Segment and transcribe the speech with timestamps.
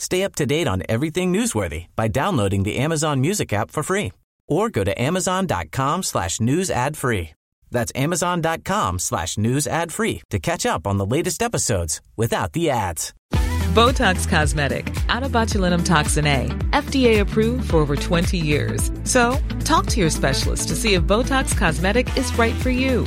[0.00, 4.12] Stay up to date on everything newsworthy by downloading the Amazon Music app for free
[4.48, 7.30] or go to amazon.com slash news ad free.
[7.70, 12.70] That's amazon.com slash news ad free to catch up on the latest episodes without the
[12.70, 13.12] ads.
[13.74, 18.90] Botox Cosmetic, out of botulinum toxin A, FDA approved for over 20 years.
[19.04, 23.06] So, talk to your specialist to see if Botox Cosmetic is right for you.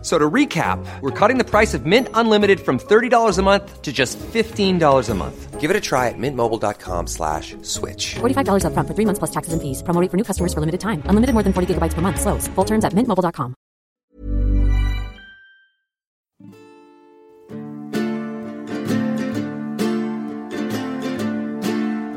[0.00, 3.82] F- So to recap, we're cutting the price of Mint Unlimited from $30 a month
[3.82, 5.60] to just $15 a month.
[5.60, 8.14] Give it a try at mintmobile.com slash switch.
[8.20, 9.82] $45 upfront for three months plus taxes and fees.
[9.82, 11.02] Promo rate for new customers for limited time.
[11.04, 12.18] Unlimited more than 40 gigabytes per month.
[12.18, 12.48] Slows.
[12.54, 13.54] Full terms at mintmobile.com.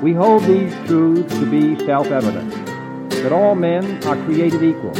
[0.01, 2.51] We hold these truths to be self-evident,
[3.11, 4.91] that all men are created equal,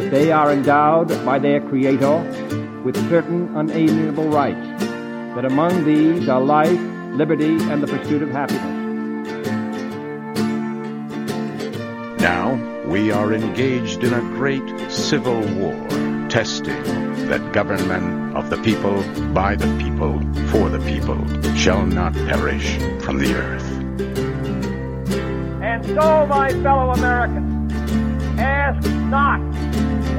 [0.00, 2.22] that they are endowed by their Creator
[2.84, 4.82] with certain unalienable rights,
[5.34, 6.80] that among these are life,
[7.12, 8.78] liberty, and the pursuit of happiness.
[12.18, 12.54] Now
[12.86, 15.76] we are engaged in a great civil war,
[16.30, 16.82] testing
[17.28, 19.02] that government of the people,
[19.34, 20.18] by the people,
[20.48, 21.22] for the people,
[21.54, 23.70] shall not perish from the earth.
[25.62, 27.70] And so, my fellow Americans,
[28.38, 29.49] ask not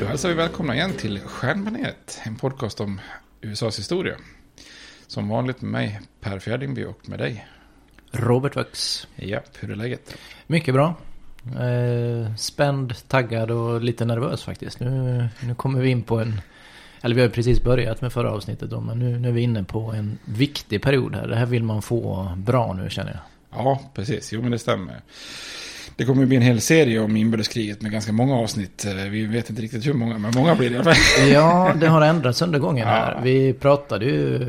[0.00, 3.00] Då hälsar vi välkomna igen till Stjärnbaneret, en podcast om
[3.40, 4.16] USAs historia.
[5.06, 7.46] Som vanligt med mig, Per Fjärdingby och med dig.
[8.10, 9.06] Robert Vux.
[9.16, 10.16] Ja, hur är läget?
[10.46, 10.94] Mycket bra.
[11.46, 14.80] Eh, spänd, taggad och lite nervös faktiskt.
[14.80, 16.40] Nu, nu kommer vi in på en...
[17.02, 19.64] Eller vi har precis börjat med förra avsnittet då, men nu, nu är vi inne
[19.64, 21.28] på en viktig period här.
[21.28, 23.20] Det här vill man få bra nu känner jag.
[23.64, 24.32] Ja, precis.
[24.32, 25.00] Jo, men det stämmer.
[25.96, 28.84] Det kommer att bli en hel serie om inbördeskriget med ganska många avsnitt.
[28.84, 30.94] Eh, Vi vet inte riktigt hur många, men många blir det.
[31.32, 33.12] Ja, det har ändrats under gången här.
[33.12, 33.20] Ja.
[33.22, 34.40] Vi pratade ju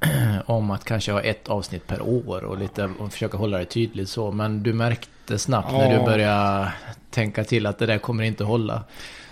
[0.46, 4.08] om att kanske ha ett avsnitt per år och lite och försöka hålla det tydligt
[4.08, 4.30] så.
[4.30, 5.98] Men du märkte snabbt när Ja.
[5.98, 6.72] du började
[7.10, 8.84] tänka till att det där kommer inte hålla.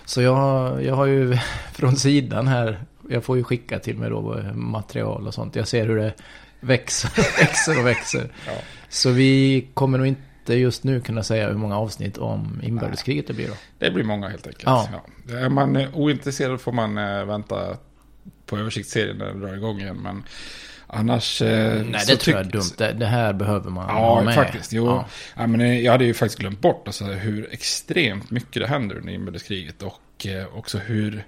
[0.05, 1.37] Så jag, jag har ju
[1.73, 2.79] från sidan här,
[3.09, 5.55] jag får ju skicka till mig då material och sånt.
[5.55, 6.13] Jag ser hur det
[6.59, 8.29] växer, växer och växer.
[8.47, 8.51] Ja.
[8.89, 10.21] Så vi kommer nog inte
[10.55, 13.53] just nu kunna säga hur många avsnitt om inbördeskriget det blir då.
[13.77, 14.63] Det blir många helt enkelt.
[14.65, 14.89] Ja.
[15.27, 15.37] Ja.
[15.37, 17.77] Är man eh, ointresserad får man eh, vänta
[18.45, 19.97] på översiktsserien när den drar igång igen.
[20.03, 20.23] Men
[20.91, 21.41] annars...
[21.41, 22.71] eh, Nej, det tror jag är dumt.
[22.77, 24.35] Det, det här behöver man ha Ja, med.
[24.35, 24.73] faktiskt.
[24.73, 24.85] Jo.
[25.35, 25.47] Ja.
[25.47, 29.13] Men eh, jag hade ju faktiskt glömt bort alltså, hur extremt mycket det händer under
[29.13, 29.81] inbördeskriget.
[29.83, 31.25] Och eh, också hur,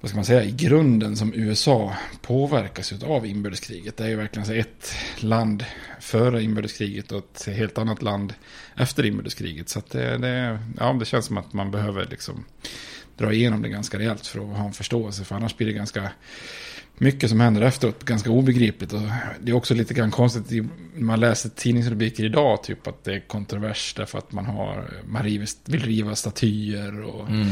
[0.00, 1.92] vad ska man säga, i grunden som USA
[2.22, 3.96] påverkas av inbördeskriget.
[3.96, 5.64] Det är ju verkligen så ett land
[6.00, 8.34] före inbördeskriget och ett helt annat land
[8.76, 9.68] efter inbördeskriget.
[9.68, 12.44] Så det, det, ja, det känns som att man behöver liksom
[13.16, 15.24] dra igenom det ganska rejält för att ha en förståelse.
[15.24, 16.10] För annars blir det ganska
[16.98, 18.92] mycket som händer efteråt ganska obegripligt.
[18.92, 19.00] Och
[19.40, 20.50] det är också lite grann konstigt
[20.94, 25.22] när man läser tidningsrubriker idag, typ att det är kontrovers därför att man har, man
[25.22, 27.48] river, vill riva statyer och Mm.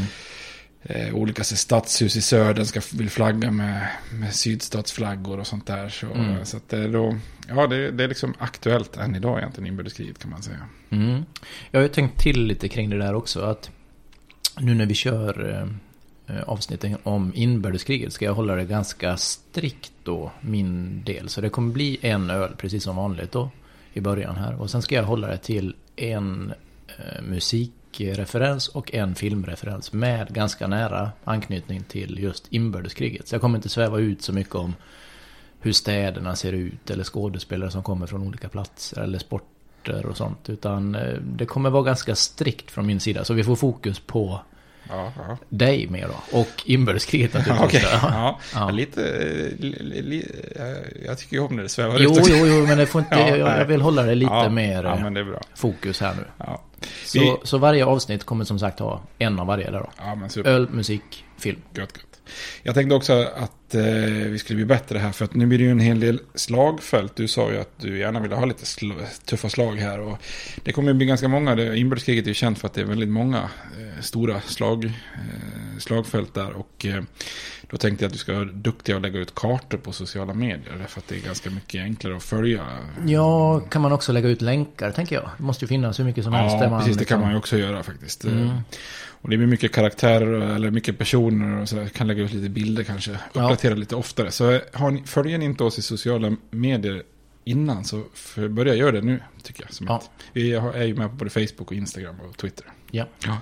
[0.83, 5.89] eh, olika stadshus i södern ska vill flagga med, med sydstatsflaggor och sånt där.
[5.89, 6.45] Så, Mm.
[6.45, 7.17] så det är då,
[7.47, 10.59] ja det, det är liksom aktuellt än idag egentligen, inbördeskriget kan man säga.
[10.89, 11.23] Mm.
[11.71, 13.41] Jag har ju tänkt till lite kring det där också.
[13.41, 13.69] Att
[14.59, 15.67] nu när vi kör eh,
[16.27, 21.29] Eh, avsnitten om inbördeskriget ska jag hålla det ganska strikt då, min del.
[21.29, 23.49] Så det kommer bli en öl, precis som vanligt då,
[23.93, 24.61] i början här.
[24.61, 26.53] Och sen ska jag hålla det till en
[26.87, 33.27] eh, musikreferens och en filmreferens med ganska nära anknytning till just inbördeskriget.
[33.27, 34.75] Så jag kommer inte sväva ut så mycket om
[35.59, 40.49] hur städerna ser ut eller skådespelare som kommer från olika platser eller sporter och sånt.
[40.49, 43.23] Utan eh, det kommer vara ganska strikt från min sida.
[43.23, 44.41] Så vi får fokus på
[44.89, 45.37] Ja, ja.
[45.49, 46.37] dig mer då.
[46.39, 47.83] Och inbördeskriget Ja, naturligtvis.
[47.91, 47.99] okej.
[48.01, 48.39] Ja.
[48.53, 48.69] Ja.
[48.71, 50.27] Lite, eh, li, li,
[51.05, 53.15] jag tycker ju om när det svävar Jo, ut jo, jo, men det får inte,
[53.19, 56.23] Ja, jag, jag vill hålla det lite Ja, mer ja, fokus här nu.
[56.37, 56.61] Ja.
[57.05, 59.89] Så, Vi- så varje avsnitt kommer som sagt ha en av varje där då.
[59.97, 60.41] Ja.
[60.49, 61.61] Öl, musik, film.
[61.75, 62.12] Gött, gött.
[62.63, 63.81] Jag tänkte också att eh,
[64.29, 67.15] vi skulle bli bättre här för att nu blir det ju en hel del slagfält.
[67.15, 68.91] Du sa ju att du gärna ville ha lite sl
[69.25, 70.17] tuffa slag här och
[70.63, 71.55] det kommer ju bli ganska många.
[71.55, 74.91] Det- Inbördeskriget är ju känt för att det är väldigt många eh, stora slag, eh,
[75.79, 77.03] slagfält där och eh,
[77.69, 80.75] då tänkte jag att du ska vara duktig och lägga ut kartor på sociala medier
[80.79, 82.61] därför att det är ganska mycket enklare att följa.
[83.05, 85.29] Ja, kan man också lägga ut länkar tänker jag.
[85.37, 86.55] Det måste ju finnas hur mycket som helst.
[86.61, 86.95] Ja, man precis.
[86.95, 88.23] Det liksom- kan man ju också göra faktiskt.
[88.23, 88.49] Mm.
[89.23, 91.87] Och det blir mycket karaktärer eller mycket personer och sådär.
[91.87, 93.11] Kan lägga ut lite bilder kanske.
[93.27, 94.31] Uppdatera lite oftare.
[94.31, 97.03] Så har ni, följer ni inte oss i sociala medier
[97.45, 98.03] innan så
[98.49, 99.73] börja göra det nu tycker jag.
[99.73, 100.03] Som Ja.
[100.33, 102.65] vi är ju med på både Facebook och Instagram och Twitter.
[102.91, 103.07] Ja.
[103.25, 103.37] Ja.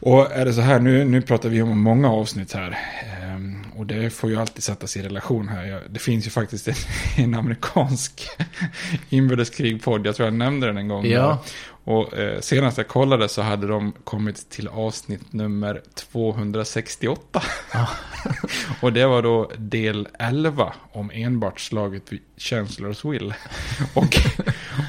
[0.00, 2.78] Och är det så här, nu, nu pratar vi om många avsnitt här.
[3.22, 5.64] Ehm, och det får ju alltid sättas i relation här.
[5.66, 6.74] Jag, det finns ju faktiskt en,
[7.24, 8.28] en amerikansk
[9.08, 10.06] inbördeskrigpodd.
[10.06, 11.06] Jag tror jag nämnde den en gång.
[11.06, 11.44] Ja.
[11.88, 17.42] Och eh, senast jag kollade så hade de kommit till avsnitt nummer 268.
[18.82, 23.32] och det var då del 11 om enbart slaget vid Chancellor's
[23.94, 24.16] och,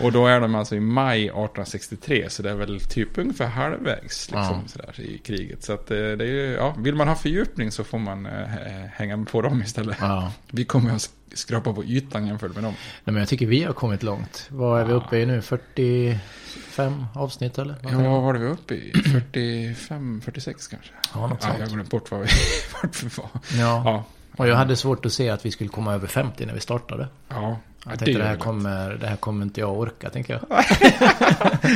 [0.05, 4.31] och då är de alltså i maj 1863, så det är väl typ ungefär halvvägs
[4.31, 4.67] liksom, Ja.
[4.67, 5.63] sådär, i kriget.
[5.63, 8.47] Så att, eh, det är ju, ja, vill man ha fördjupning så får man eh,
[8.93, 9.97] hänga på dem istället.
[10.01, 10.31] Ja.
[10.51, 11.01] Vi kommer att
[11.33, 12.73] skrapa på ytan jämfört med dem.
[13.03, 14.47] Nej, men jag tycker vi har kommit långt.
[14.49, 15.41] Vad är vi uppe i nu?
[15.41, 17.75] 45 avsnitt eller?
[17.83, 18.91] Vad Ja, vad var det vi uppe i?
[18.91, 20.91] 45, 46 kanske?
[21.13, 21.59] Ja, något ja, sånt.
[21.59, 22.27] Jag har glömt bort vad vi,
[22.81, 23.29] vart vi var.
[23.59, 23.81] Ja.
[23.85, 24.03] Ja.
[24.37, 27.07] Och jag hade svårt att se att vi skulle komma över 50 när vi startade.
[27.29, 30.41] Ja, Jag tänkte det, här kommer, det här kommer inte jag orka, tänker jag.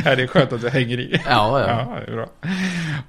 [0.04, 1.20] ja, det är skönt att du hänger i.
[1.26, 1.68] Ja, ja.
[1.68, 2.26] ja det är bra.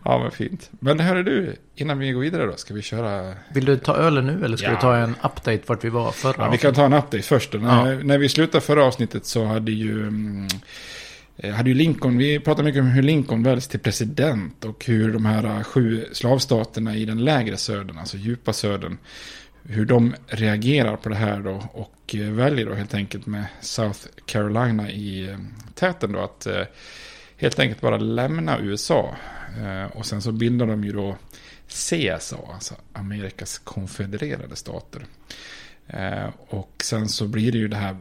[0.03, 0.69] Ja, men fint.
[0.79, 3.33] Men hörru du, innan vi går vidare då, ska vi köra...
[3.53, 4.73] Vill du ta ölen nu eller ska Ja.
[4.73, 7.53] du ta en update vart vi var förra Ja, vi kan ta en update först.
[7.53, 10.01] När, när vi slutade förra avsnittet så hade ju...
[10.07, 10.47] mm,
[11.37, 15.13] eh, hade ju Lincoln, vi pratade mycket om hur Lincoln väljs till president och hur
[15.13, 18.97] de här sju slavstaterna i den lägre södern, alltså djupa södern,
[19.67, 23.99] hur de reagerar på det här då och eh, väljer då helt enkelt med South
[24.25, 25.37] Carolina i eh,
[25.73, 26.63] täten då att eh,
[27.37, 29.15] helt enkelt bara lämna USA.
[29.93, 31.17] Och sen så bildar de ju då
[31.67, 35.05] CSA, alltså Amerikas konfedererade stater.
[36.47, 37.97] Och sen så blir det ju det här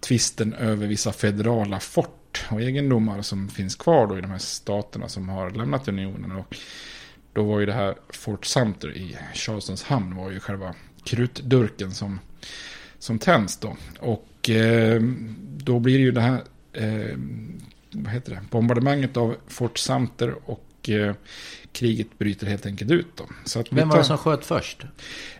[0.00, 5.08] tvisten över vissa federala fort och egendomar som finns kvar då i de här staterna
[5.08, 6.32] som har lämnat unionen.
[6.32, 6.56] Och
[7.36, 10.74] då var ju det här Fort Sumter i Charlestons hamn var ju själva
[11.04, 12.20] krutdurken som,
[12.98, 13.76] som tänds då.
[14.00, 15.02] Och eh,
[15.56, 17.16] då blir det ju det här eh,
[17.90, 18.40] vad heter det?
[18.50, 21.14] bombardemanget av Fort Sumter och eh,
[21.76, 23.24] kriget bryter helt enkelt ut då.
[23.44, 24.82] Så att Vem var det som sköt först?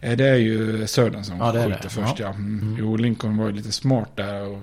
[0.01, 1.89] Eh, Det är ju Södern som Ja, skjuter det.
[1.89, 2.27] först, ja.
[2.27, 2.29] Ja.
[2.35, 2.77] Mm.
[2.81, 4.63] Jo, Lincoln var ju lite smart där och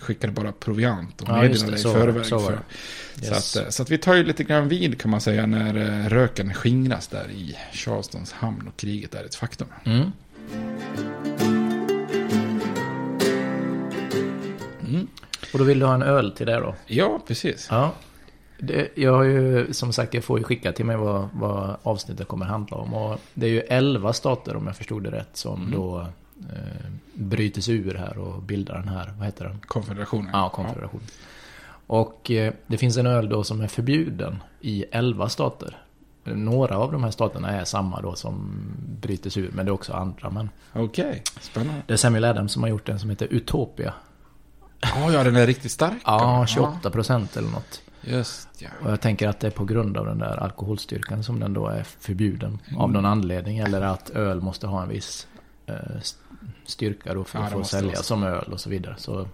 [0.00, 2.26] skickade bara proviant och Ja, meddelade i förväg.
[2.26, 3.24] Så för, det.
[3.24, 3.56] så, Yes.
[3.56, 6.08] att, eh, så att vi tar ju lite grann vid kan man säga när eh,
[6.08, 9.68] röken skingras där i Charlestons hamn och kriget är ett faktum.
[9.84, 10.12] Mm.
[14.88, 15.06] Mm.
[15.52, 16.74] Och då vill du ha en öl till det då?
[16.86, 17.66] Ja, precis.
[17.70, 17.94] Ja.
[18.58, 22.28] Det, jag har ju, som sagt, jag får ju skicka till mig vad, vad avsnittet
[22.28, 22.94] kommer handla om.
[22.94, 25.70] Och det är ju 11 stater, om jag förstod det rätt, som Mm.
[25.80, 26.00] då
[26.40, 29.60] eh, bryter sig ur här och bildar den här, vad heter den?
[29.66, 30.30] Konfederationen.
[30.32, 31.00] Ja, konfederation.
[31.86, 35.76] Och eh, det finns en öl då som är förbjuden i 11 stater.
[36.24, 38.50] Några av de här staterna är samma då som
[39.00, 40.30] bryter sig ur, men det är också andra.
[40.30, 41.82] Men Okej, spännande.
[41.86, 43.94] det är Samuel Adams som har gjort den som heter Utopia.
[44.80, 46.02] Ja, ja, den är riktigt stark.
[46.04, 47.82] Ja, 28 procent eller något.
[48.10, 48.68] Just ja.
[48.84, 51.68] Och jag tänker att det är på grund av den där alkoholstyrkan som den då
[51.68, 53.58] är förbjuden av någon anledning.
[53.58, 55.26] Eller att öl måste ha en viss
[55.66, 56.20] eh, st-
[56.66, 58.02] styrka då för Ja, att få måste sälja vara så.
[58.04, 58.94] som öl och så vidare.
[58.98, 59.28] Så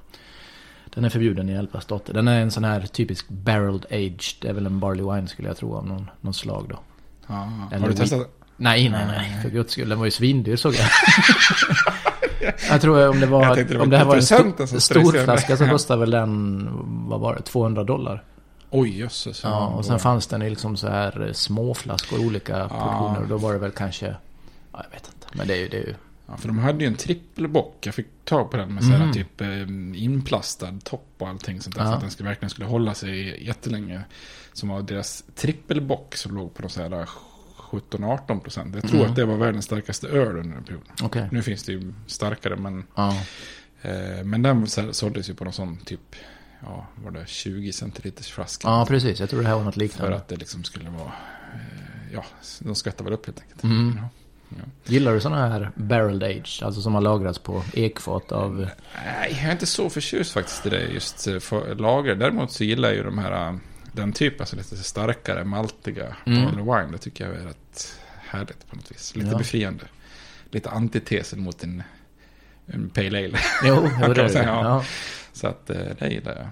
[0.95, 2.15] den är förbjuden i 11 stater.
[2.15, 4.21] Den är en sån här typisk barreled aged.
[4.41, 6.79] Det är väl en barley wine skulle jag tro av någon, någon slag då.
[7.27, 7.35] Ja,
[7.81, 8.29] har du testat?
[8.57, 9.43] Nej, nej, nej.
[9.43, 9.89] För guds skull.
[9.89, 10.87] Den var ju svindyr såg jag.
[12.71, 13.57] jag tror om det var...
[13.57, 16.69] Det om det här var en intressenten stor, flaska så kostade väl den,
[17.09, 18.23] vad var det, 200 dollar.
[18.77, 19.41] Oj, jösses.
[19.45, 23.21] Ja, och sen fanns den i liksom så här eh, små flaskor, olika portioner.
[23.23, 24.07] Och då var det väl kanske,
[24.73, 25.27] ja, jag vet inte.
[25.39, 25.95] Men det är ju, det är ju,
[26.27, 27.87] Ja, för de hade ju en trippelbock.
[27.87, 29.13] Jag fick tag på den med sådär Mm.
[29.13, 31.83] typ eh, inplastad topp och allting sånt där.
[31.83, 31.89] Ja.
[31.89, 34.01] För att den skulle, verkligen skulle hålla sig jättelänge.
[34.53, 37.09] Som var deras trippelbock som låg på sån här
[37.71, 38.75] 17-18 procent.
[38.75, 39.11] Jag tror Mm.
[39.11, 40.89] att det var världens starkaste öl under den perioden.
[41.03, 41.29] Okej.
[41.33, 42.85] Nu finns det ju starkare men...
[42.95, 43.17] ja.
[43.83, 46.15] Eh, men den så- såldes ju på någon sån typ...
[46.65, 48.69] Ja, var det 20 centiliters flaska.
[48.69, 49.21] ja, precis.
[49.21, 50.17] Jag tror det här var något För liknande.
[50.17, 51.13] att det liksom skulle vara...
[51.55, 52.25] Eh, ja,
[52.59, 53.63] de skvättade väl upp helt enkelt.
[53.63, 53.99] Mm.
[54.01, 54.09] Ja.
[54.85, 56.61] Gillar du sådana här barrel age?
[56.65, 58.57] Alltså som har lagrats på ekfat av...
[59.05, 62.15] Nej, jag är inte så förtjust faktiskt i det just eh, för lager.
[62.15, 63.57] Däremot så gillar jag ju de här, eh,
[63.93, 66.57] den typ, alltså lite starkare, maltiga Mm.
[66.57, 66.89] wine.
[66.93, 69.17] Det tycker jag är rätt härligt på något vis.
[69.17, 69.39] Lite Ja.
[69.39, 69.85] befriande.
[70.51, 71.83] Lite antitesen mot en,
[72.67, 73.39] en pale ale.
[73.65, 74.43] Jo, det är det.
[74.43, 74.85] ja.
[75.35, 75.39] Ja.
[75.41, 76.47] Så att eh, det gillar jag.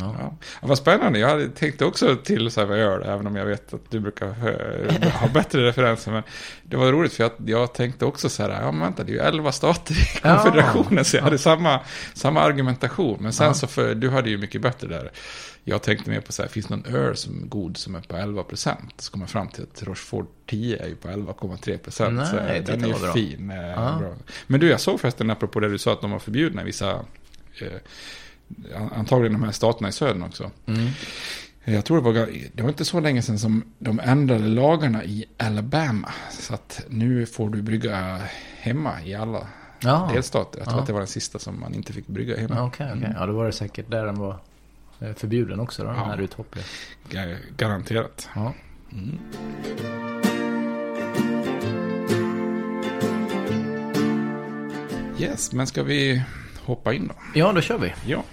[0.00, 0.16] Ja.
[0.18, 0.34] Ja.
[0.62, 3.36] Ja, vad spännande, jag hade tänkt också till så här vad jag gör, även om
[3.36, 6.12] jag vet att du brukar eh, ha bättre referenser.
[6.12, 6.22] Men
[6.62, 9.14] det var roligt för jag, jag tänkte också så här, ja men vänta, det är
[9.14, 10.36] ju 11 stater i Ja.
[10.42, 11.80] konfederationen, så jag hade samma,
[12.14, 13.18] samma argumentation.
[13.20, 13.54] Men sen Ja.
[13.54, 15.10] så, för, du hade ju mycket bättre där.
[15.64, 18.00] Jag tänkte mer på så här, finns det någon öl som är god som är
[18.00, 18.94] på 11 procent?
[18.98, 22.20] Så kommer jag fram till att Rochefort 10 är ju på 11,3 procent.
[22.66, 23.50] Den är ju fin.
[23.50, 23.96] eh, Ja.
[24.00, 24.14] Bra.
[24.46, 27.00] Men du, jag såg förresten apropå det du sa att de var förbjudna i vissa
[28.94, 30.50] antagligen de här staterna i södern också.
[30.66, 30.88] Mm.
[31.64, 35.24] Jag tror det var, det var inte så länge sedan som de ändrade lagarna i
[35.36, 36.12] Alabama.
[36.30, 38.20] Så att nu får du brygga
[38.58, 39.46] hemma i alla
[39.82, 40.10] Ja.
[40.14, 40.58] delstater.
[40.58, 40.80] Jag tror Ja.
[40.80, 42.54] att det var den sista som man inte fick brygga hemma.
[42.54, 43.14] Ja, Okej, okej.
[43.18, 44.38] Ja, då var det säkert där den var
[45.00, 46.04] eh, förbjuden också då, den Ja.
[46.04, 46.64] här uthoppet.
[47.10, 48.28] Ga- Garanterat.
[48.34, 48.52] Ja.
[48.92, 49.18] Mm.
[55.18, 56.22] Yes, men ska vi
[56.70, 57.14] hoppa in då?
[57.34, 57.92] ja, då kör vi.
[58.06, 58.24] Ja.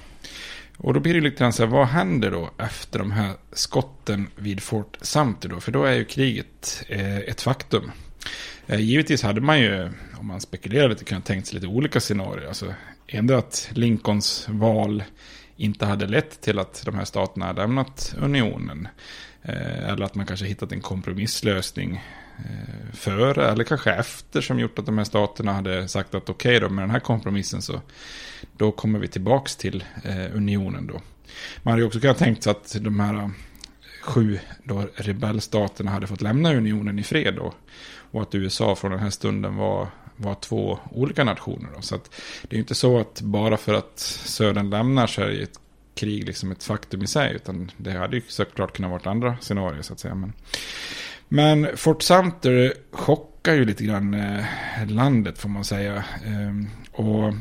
[0.78, 4.28] Och då blir det lite grann så här, vad händer då efter de här skotten
[4.36, 5.60] vid Fort Sumter då?
[5.60, 7.92] För då är ju kriget eh, ett faktum.
[8.68, 12.48] Eh, givetvis hade man ju, om man spekulerar lite, kunnat tänkt sig lite olika scenarier.
[12.48, 12.74] Alltså,
[13.08, 15.04] ändå att Lincolns val
[15.56, 18.88] inte hade lett till att de här staterna hade lämnat unionen.
[19.42, 22.04] Eh, eller att man kanske hittat en kompromisslösning
[22.38, 26.60] Eh, före eller kanske efter som gjort att de här staterna hade sagt att okej
[26.60, 27.82] då med den här kompromissen så
[28.58, 31.02] då kommer vi tillbaks till eh, unionen då.
[31.64, 33.30] Man hade ju också kunnat tänkt sig att de här eh,
[34.04, 37.54] sju då rebellstaterna hade fått lämna unionen i fred då.
[38.12, 41.82] Och att USA från den här stunden var, var två olika nationer då.
[41.82, 45.28] Så att det är ju inte så att bara för att södern lämnar så är
[45.28, 45.60] det ett
[45.96, 47.36] krig liksom ett faktum i sig.
[47.36, 50.16] Utan det hade ju såklart kunnat vara andra scenarier så att säga.
[50.16, 50.34] Men,
[51.28, 54.46] men Fort Sumter chockar ju lite grann eh,
[54.88, 56.04] landet får man säga.
[56.26, 57.34] Ehm, och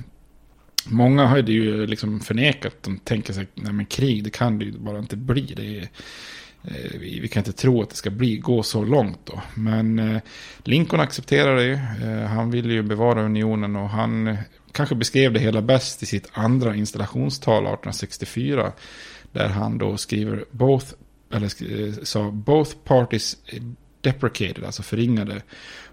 [0.88, 2.82] många hade ju liksom förnekat.
[2.82, 5.52] De tänker sig, nej men krig det kan det ju bara inte bli.
[5.56, 5.88] Det är,
[6.62, 9.42] eh, vi, vi kan inte tro att det ska bli, gå så långt då.
[9.54, 10.20] Men eh,
[10.64, 11.74] Lincoln accepterar det ju.
[11.74, 14.38] Eh, han ville ju bevara unionen och han
[14.72, 18.72] kanske beskrev det hela bäst i sitt andra installationstal 1864.
[19.32, 20.86] Där han då skriver both,
[21.30, 23.36] eller eh, sa both parties
[24.00, 25.42] deprecated, alltså förringade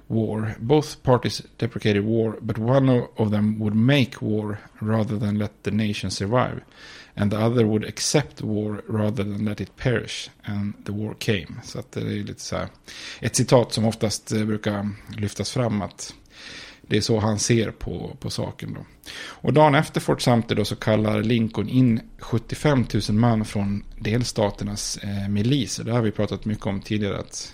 [0.07, 0.55] war.
[0.59, 5.71] Both parties deprecated war, but one of them would make war rather than let the
[5.71, 6.61] nation survive.
[7.15, 10.29] And the other would accept war rather than let it perish.
[10.43, 11.61] And the war came.
[11.63, 12.67] Så att det är lite så här.
[13.21, 16.13] Ett citat som oftast eh, brukar lyftas fram att
[16.87, 18.85] det är så han ser på, på saken då.
[19.15, 24.97] Och dagen efter Fort Sumter då så kallar Lincoln in 75 000 man från delstaternas
[24.97, 25.83] eh, miliser.
[25.83, 27.53] Det har vi pratat mycket om tidigare att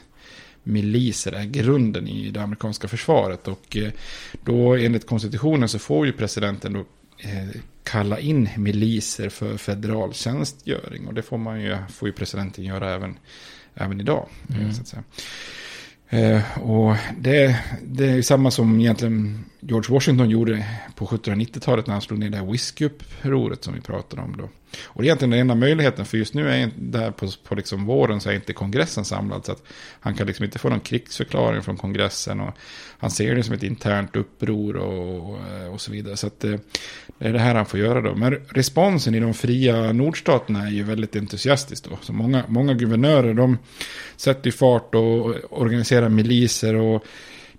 [0.64, 3.48] miliser är grunden i det amerikanska försvaret.
[3.48, 3.92] Och eh,
[4.46, 6.80] då enligt konstitutionen så får ju presidenten då
[7.18, 11.08] eh, kalla in miliser för federal tjänstgöring.
[11.08, 13.18] Och det får man ju, får ju presidenten göra även,
[13.74, 14.30] även idag.
[14.56, 14.74] Mm.
[14.74, 15.04] Så att säga.
[16.10, 21.94] Eh, och det, det är ju samma som egentligen George Washington gjorde på 1790-talet när
[21.94, 24.50] han slog ner det här whiskyupproret som vi pratade om då.
[24.84, 27.56] Och det är egentligen den enda möjligheten, för just nu är inte där på, på
[27.56, 29.46] liksom våren så är inte kongressen samlad.
[29.46, 29.64] Så att
[30.00, 32.40] han kan liksom inte få någon krigsförklaring från kongressen.
[32.40, 32.54] Och
[33.00, 35.40] han ser det som ett internt uppror och, och,
[35.74, 36.18] och så vidare.
[36.18, 36.60] Så att det,
[37.18, 38.16] det är det här han får göra då.
[38.16, 41.98] Men responsen i de fria nordstaterna är ju väldigt entusiastisk då.
[42.02, 43.58] Så många, många guvernörer de
[44.18, 47.06] sätter ju fart och organiserar miliser och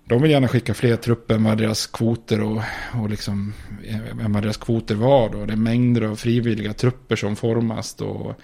[0.05, 2.61] de vill gärna skicka fler trupper än vad deras kvoter och,
[2.93, 3.53] och liksom,
[3.83, 5.29] eh, än vad deras kvoter var.
[5.29, 5.45] Då.
[5.45, 7.93] Det är mängder av frivilliga trupper som formas.
[7.93, 8.35] Då.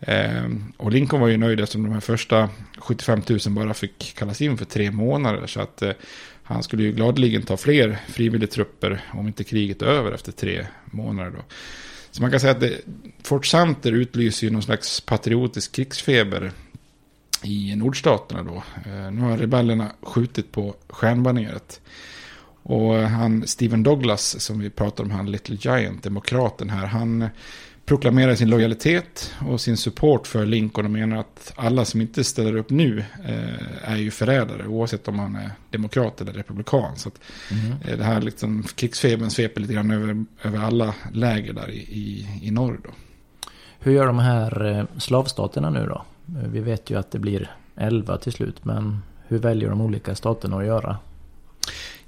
[0.00, 0.44] Eh,
[0.76, 4.58] och Lincoln var ju nöjd eftersom de här första 75 000 bara fick kallas in
[4.58, 5.46] för tre månader.
[5.46, 5.92] Så att eh,
[6.42, 11.30] han skulle ju gladeligen ta fler frivilligtrupper om inte kriget är över efter tre månader.
[11.30, 11.42] Då.
[12.10, 12.80] Så man kan säga att det,
[13.22, 16.52] Fort Sumter utlyser ju någon slags patriotisk krigsfeber
[17.44, 18.62] i nordstaterna då.
[18.90, 21.80] Eh, nu har rebellerna skjutit på stjärnbaneret.
[22.62, 27.28] Och han, Stephen Douglas, som vi pratar om, han Little Giant, demokraten här, han
[27.86, 32.56] proklamerar sin lojalitet och sin support för Lincoln och menar att alla som inte ställer
[32.56, 36.96] upp nu eh, är ju förrädare oavsett om man är demokrat eller republikan.
[36.96, 37.20] Så att,
[37.50, 37.72] mm.
[37.84, 42.26] eh, det här liksom, krigsfebern sveper lite grann över, över alla läger där i, i,
[42.42, 42.80] i norr.
[42.84, 42.90] Då.
[43.78, 46.04] Hur gör de här eh, slavstaterna nu då?
[46.26, 50.56] Vi vet ju att det blir elva till slut, men hur väljer de olika staterna
[50.56, 50.98] att göra?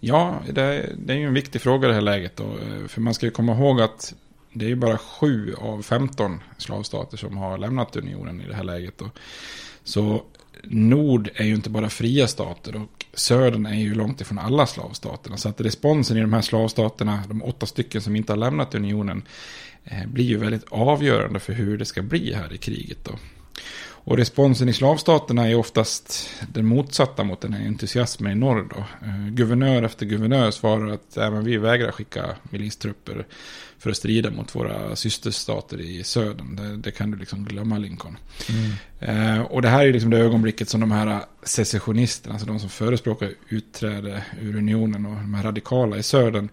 [0.01, 0.63] Ja, det,
[1.09, 2.37] är ju en viktig fråga i det här läget.
[2.37, 2.57] Då,
[2.89, 4.15] för man ska ju komma ihåg att
[4.53, 8.65] det är ju bara sju av 15 slavstater som har lämnat unionen i det här
[8.65, 8.99] läget.
[8.99, 9.11] Då.
[9.85, 10.23] Så
[10.63, 15.37] nord är ju inte bara fria stater och södern är ju långt ifrån alla slavstaterna.
[15.37, 19.23] Så att responsen i de här slavstaterna, de åtta stycken som inte har lämnat unionen,
[19.85, 22.99] eh, blir ju väldigt avgörande för hur det ska bli här i kriget.
[23.05, 23.13] Då.
[24.07, 28.69] Och responsen i slavstaterna är oftast den motsatta mot den här entusiasmen i norr.
[28.71, 28.79] Då.
[29.07, 33.27] Eh, guvernör efter guvernör svarar att även vi vägrar skicka milistrupper
[33.79, 36.57] för att strida mot våra systerstater i södern.
[36.57, 38.17] Det, det kan du liksom glömma Lincoln.
[38.49, 39.37] Mm.
[39.37, 42.69] Eh, och det här är liksom det ögonblicket som de här secessionisterna, alltså de som
[42.69, 46.49] förespråkar utträde ur unionen och de här radikala i södern,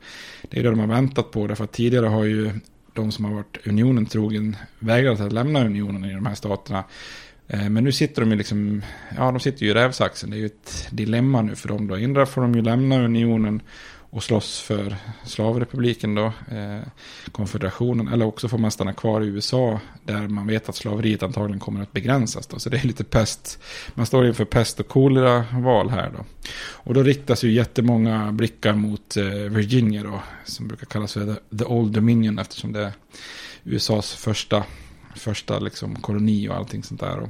[0.49, 1.47] det är det de har väntat på.
[1.47, 2.51] Därför att tidigare har ju
[2.93, 6.83] de som har varit unionen trogen vägrat att lämna unionen i de här staterna.
[7.47, 8.81] Eh, men nu sitter de ju liksom,
[9.17, 10.29] ja de sitter ju i rävsaxen.
[10.29, 11.95] Det är ju ett dilemma nu för dem då.
[11.95, 13.61] Endera får de ju lämna unionen
[14.13, 14.95] och slåss för
[15.25, 16.81] slavrepubliken då, eh,
[17.31, 18.07] konfederationen.
[18.07, 21.81] Eller också får man stanna kvar i USA där man vet att slaveriet antagligen kommer
[21.81, 22.47] att begränsas.
[22.47, 22.59] Då.
[22.59, 23.59] Så det är lite pest,
[23.93, 26.25] man står inför pest och kolera-val här då.
[26.55, 31.57] Och då riktas ju jättemånga blickar mot eh, Virginia då, som brukar kallas för the,
[31.57, 32.91] the Old Dominion eftersom det är
[33.63, 34.63] USAs första,
[35.15, 37.19] första liksom koloni och allting sånt där.
[37.19, 37.29] Och,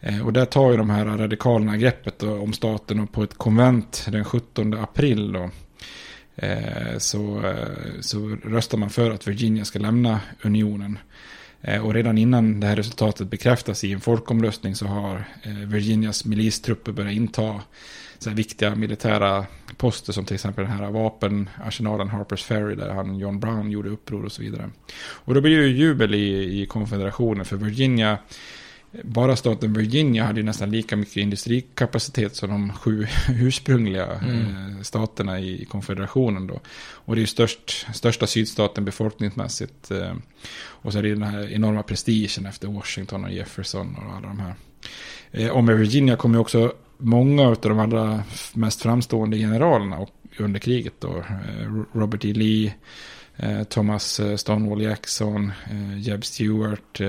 [0.00, 3.38] eh, och där tar ju de här radikalerna greppet då, om staten och på ett
[3.38, 5.50] konvent den 17 april då
[6.36, 10.98] eh, så, eh, så röstar man för att Virginia ska lämna unionen.
[11.82, 15.24] Och redan innan det här resultatet bekräftas i en folkomröstning så har
[15.66, 17.60] Virginias milistrupper börjat inta
[18.20, 23.40] så viktiga militära poster som till exempel den här vapenarsenalen Harpers Ferry där han John
[23.40, 24.70] Brown gjorde uppror och så vidare.
[25.00, 28.18] Och då blir det ju jubel i, i konfederationen för Virginia
[28.92, 34.40] bara staten Virginia hade ju nästan lika mycket industrikapacitet som de sju ursprungliga mm.
[34.40, 36.60] Eh, staterna i konfederationen då.
[36.92, 39.90] Och det är ju störst, största sydstaten befolkningsmässigt.
[39.90, 40.14] Eh,
[40.60, 44.38] och så är det den här enorma prestigen efter Washington och Jefferson och alla de
[44.38, 44.54] här.
[45.30, 48.22] Eh, och med Virginia kommer ju också många av de allra
[48.54, 50.06] mest framstående generalerna
[50.38, 51.24] under kriget då.
[51.92, 52.32] Robert E.
[52.32, 52.74] Lee,
[53.42, 57.00] Eh, Thomas eh, Stonewall Jackson, eh, Jeb Stewart,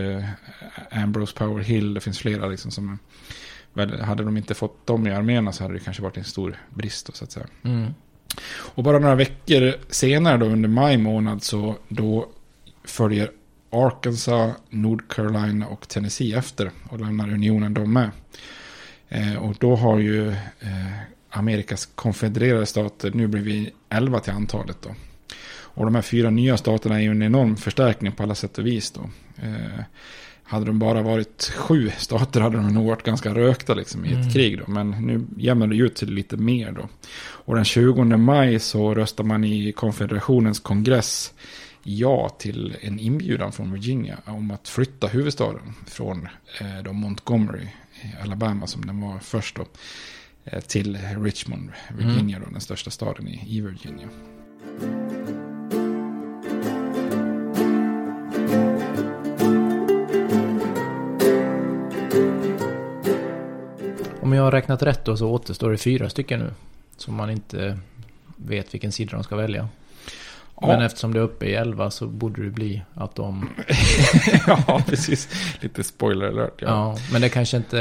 [0.91, 1.93] Ambrose Power Hill.
[1.93, 2.99] Det finns flera liksom som...
[4.01, 7.05] hade de inte fått dem i arméerna så hade det kanske varit en stor brist
[7.05, 7.45] då, så att säga.
[7.63, 7.93] Mm.
[8.51, 12.29] Och bara några veckor senare då under maj månad så då
[12.83, 13.31] följer
[13.69, 18.11] Arkansas, North Carolina och Tennessee efter och lämnar unionen de med.
[19.11, 20.91] Eh, och då har ju eh,
[21.29, 24.89] Amerikas konfedererade stater nu blivit 11 till antalet då.
[25.73, 28.65] Och de här fyra nya staterna är ju en enorm förstärkning på alla sätt och
[28.65, 29.01] vis då.
[29.43, 29.83] Eh,
[30.43, 34.13] hade de bara varit sju stater hade de nog varit ganska rökta liksom, i ett
[34.13, 34.29] mm.
[34.29, 34.59] krig.
[34.59, 34.71] Då.
[34.71, 36.71] Men nu jämnar det ut till lite mer.
[36.71, 36.89] Då.
[37.21, 41.33] Och den 20 maj så röstar man i konfederationens kongress
[41.83, 46.27] ja till en inbjudan från Virginia om att flytta huvudstaden från
[46.59, 47.67] eh, Montgomery,
[48.23, 49.65] Alabama som den var först då,
[50.43, 52.47] eh, till Richmond, Virginia, mm.
[52.47, 54.07] då, den största staden i, i Virginia.
[64.21, 66.53] Om jag har räknat rätt då så återstår det fyra stycken nu.
[66.97, 67.79] Som man inte
[68.35, 69.69] vet vilken sida de ska välja.
[70.61, 70.67] Ja.
[70.67, 73.49] Men eftersom det är uppe i elva så borde det bli att de...
[74.47, 75.29] ja, precis.
[75.59, 76.53] Lite spoiler alert.
[76.57, 76.67] Ja.
[76.67, 77.79] ja, men det kanske inte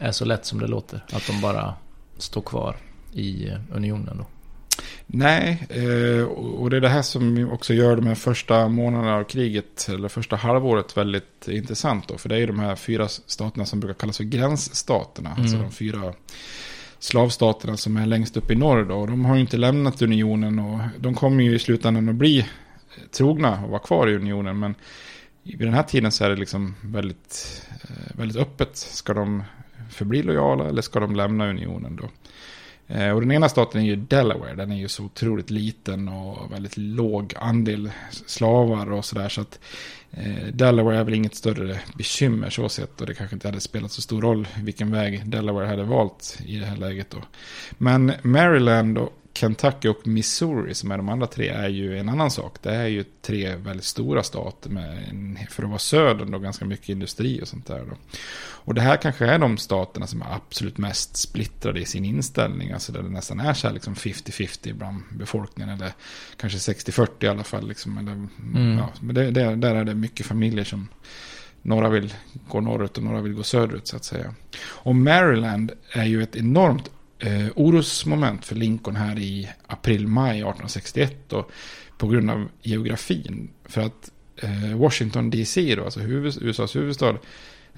[0.00, 1.04] är så lätt som det låter.
[1.12, 1.74] Att de bara
[2.18, 2.76] står kvar
[3.12, 4.26] i unionen då.
[5.06, 9.24] Nej, eh, och det är det här som också gör de här första månaderna av
[9.24, 12.08] kriget, eller första halvåret, väldigt intressant.
[12.08, 15.30] Då, för det är ju de här fyra staterna som brukar kallas för gränsstaterna.
[15.30, 15.42] Mm.
[15.42, 16.12] Alltså de fyra
[17.06, 18.84] slavstaterna som är längst upp i norr.
[18.84, 19.06] Då.
[19.06, 22.46] De har ju inte lämnat unionen och de kommer ju i slutändan att bli
[23.10, 24.58] trogna och vara kvar i unionen.
[24.58, 24.74] Men
[25.42, 28.76] vid den här tiden så är det liksom väldigt, eh, väldigt öppet.
[28.76, 29.42] Ska de
[29.90, 32.08] förbli lojala eller ska de lämna unionen då?
[32.88, 34.54] Eh, och den ena staten är ju Delaware.
[34.54, 37.90] Den är ju så otroligt liten och väldigt låg andel
[38.26, 39.28] slavar och sådär.
[39.28, 39.60] Så att
[40.10, 43.00] eh, Delaware är väl inget större bekymmer så sett.
[43.00, 46.58] Och det kanske inte hade spelat så stor roll vilken väg Delaware hade valt i
[46.58, 47.18] det här läget då.
[47.78, 52.30] Men Maryland och Kentucky och Missouri som är de andra tre är ju en annan
[52.30, 52.62] sak.
[52.62, 56.88] Det är ju tre väldigt stora stater med, för att vara södern då, ganska mycket
[56.88, 57.84] industri och sånt där.
[57.90, 57.96] Då.
[58.66, 62.72] Och det här kanske är de staterna som är absolut mest splittrade i sin inställning.
[62.72, 65.74] Alltså där det nästan är så här liksom 50-50 bland befolkningen.
[65.74, 65.92] Eller
[66.36, 67.68] kanske 60-40 i alla fall.
[67.68, 68.78] Liksom, eller, mm.
[68.78, 70.88] ja, men det, det, där är det mycket familjer som
[71.62, 72.14] några vill
[72.48, 74.34] gå norrut och några vill gå söderut så att säga.
[74.68, 81.32] Och Maryland är ju ett enormt eh, orosmoment för Lincoln här i april-maj 1861.
[81.32, 81.50] Och
[81.98, 83.50] på grund av geografin.
[83.64, 87.16] För att eh, Washington DC, då, alltså huvud, USAs huvudstad,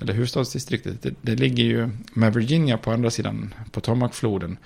[0.00, 4.58] eller huvudstadsdistriktet, det, det, ligger ju med Virginia på andra sidan Potomacfloden.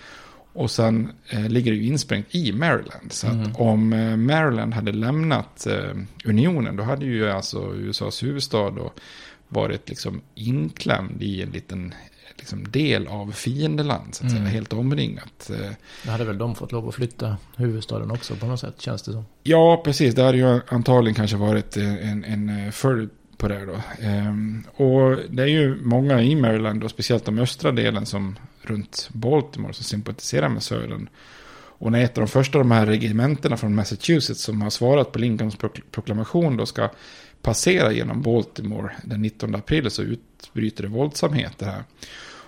[0.53, 3.13] Och sen eh, ligger det ju insprängt i Maryland.
[3.13, 3.43] Så mm.
[3.43, 8.93] att om eh, Maryland hade lämnat eh, unionen, då hade ju alltså USAs huvudstad då
[9.49, 11.95] varit liksom inklämd i en liten
[12.37, 14.43] liksom del av fiendeland, så att mm.
[14.43, 15.51] säga, helt omringat.
[16.05, 19.13] Det hade väl de fått lov att flytta huvudstaden också på något sätt, känns det
[19.13, 19.25] som.
[19.43, 20.15] Ja, precis.
[20.15, 23.11] Det hade ju antagligen kanske varit en, en följd
[23.43, 23.83] på det då.
[24.01, 29.09] Ehm, och det är ju många i Maryland, och speciellt de östra delen som runt
[29.13, 31.09] Baltimore, som sympatiserar med södern.
[31.79, 35.13] Och när ett av de första av de här regementena från Massachusetts som har svarat
[35.13, 35.57] på Lincolns
[35.91, 36.91] proklamation då ska
[37.43, 41.85] passera genom Baltimore den 19 april så utbryter det våldsamheter här.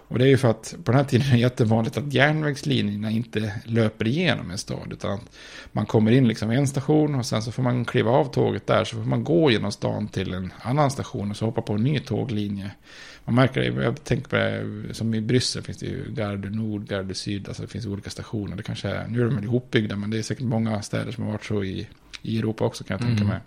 [0.09, 3.11] Och det är ju för att på den här tiden är det jättevanligt att järnvägslinjerna
[3.11, 4.93] inte löper igenom en stad.
[4.93, 5.31] Utan att
[5.73, 8.85] man kommer in liksom en station och sen så får man kliva av tåget där.
[8.85, 11.83] Så får man gå genom stan till en annan station och så hoppa på en
[11.83, 12.71] ny tåglinje.
[13.25, 16.89] Man märker det, jag tänker på det, som i Bryssel finns det ju Garde Nord,
[16.89, 17.49] Garde Syd.
[17.49, 18.57] Alltså det finns olika stationer.
[18.57, 21.25] Det kanske är, nu är de väl ihopbyggda men det är säkert många städer som
[21.25, 21.89] har varit så i,
[22.23, 23.29] i Europa också kan jag tänka mm.
[23.29, 23.41] mig.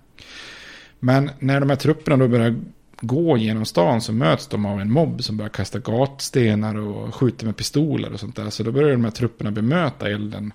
[0.99, 2.55] Men när de här trupperna då börjar
[3.01, 7.45] gå genom stan så möts de av en mobb som börjar kasta gatstenar och skjuter
[7.45, 8.49] med pistoler och sånt där.
[8.49, 10.53] Så då börjar de här trupperna bemöta elden.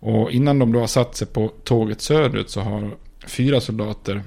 [0.00, 4.22] Och innan de då har satt sig på tåget söderut så har fyra soldater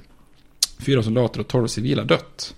[0.84, 2.54] Fyra soldater och tolv civila dött.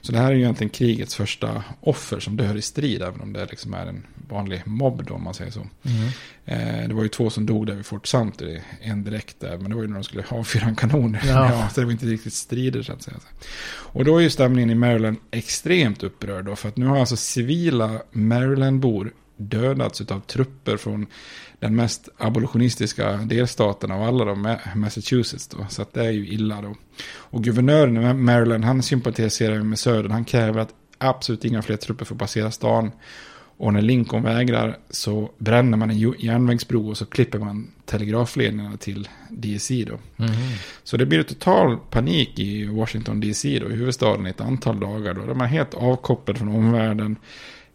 [0.00, 3.32] Så det här är ju egentligen krigets första offer som dör i strid, även om
[3.32, 5.66] det liksom är en vanlig mobb då, om man säger så.
[5.82, 6.08] Mm.
[6.44, 9.70] Eh, det var ju två som dog där vid Fort Sumter, en direkt där, men
[9.70, 11.16] det var ju när de skulle avfyra en kanon.
[11.22, 11.28] Ja.
[11.52, 11.68] ja.
[11.68, 13.16] så det var inte riktigt strider så att säga.
[13.72, 17.16] Och då är ju stämningen i Maryland extremt upprörd då, för att nu har alltså
[17.16, 21.06] civila Marylandbor dödats av trupper från
[21.60, 25.48] den mest abolitionistiska delstaten av alla, de, Massachusetts.
[25.48, 26.74] Då, så att det är ju illa då.
[27.12, 30.10] Och guvernören i Maryland, han sympatiserar med södern.
[30.10, 32.90] Han kräver att absolut inga fler trupper får passera stan.
[33.56, 39.08] Och när Lincoln vägrar så bränner man en järnvägsbro och så klipper man telegrafledningarna till
[39.28, 40.24] DC då.
[40.24, 40.36] Mm.
[40.82, 45.14] Så det blir total panik i Washington DC då, i huvudstaden i ett antal dagar
[45.14, 45.26] då.
[45.26, 47.16] De är helt avkopplade från omvärlden.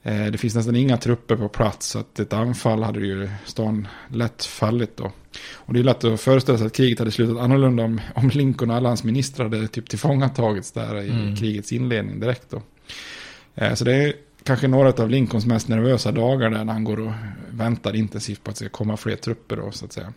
[0.05, 3.87] Eh, det finns nästan inga trupper på plats så att ett anfall hade ju stan
[4.11, 5.11] lätt fallit då.
[5.53, 8.71] Och det är lätt att föreställa sig att kriget hade slutat annorlunda om, om Lincoln
[8.71, 11.35] och alla hans ministrar hade typ tillfångatagits där i mm.
[11.35, 12.61] krigets inledning direkt då.
[13.55, 14.13] Eh, så det är
[14.43, 17.11] kanske några av Lincolns mest nervösa dagar där när han går och
[17.51, 20.13] väntar intensivt på att det ska komma fler trupper då så att säga.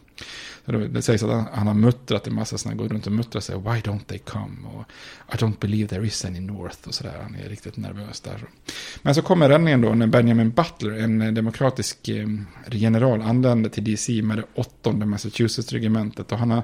[0.73, 3.57] Det sägs att han, har muttrat en massa sådana, går runt och muttrar sig.
[3.57, 4.57] Why don't they come?
[4.75, 4.85] Och
[5.35, 7.19] I don't believe there is any north och sådär.
[7.23, 8.45] Han är riktigt nervös där.
[9.03, 12.27] Men så kommer räddningen då när Benjamin Butler, en demokratisk eh,
[12.71, 16.33] general, anländer till DC med det åttonde Massachusetts-regementet.
[16.33, 16.63] Och han har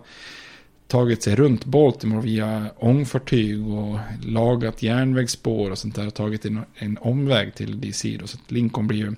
[0.89, 6.07] tagit sig runt Baltimore via ångfartyg och lagat järnvägsspår och sånt där.
[6.07, 8.17] Och tagit en, en omväg till DC.
[8.21, 9.15] Då, så Lincoln blir ju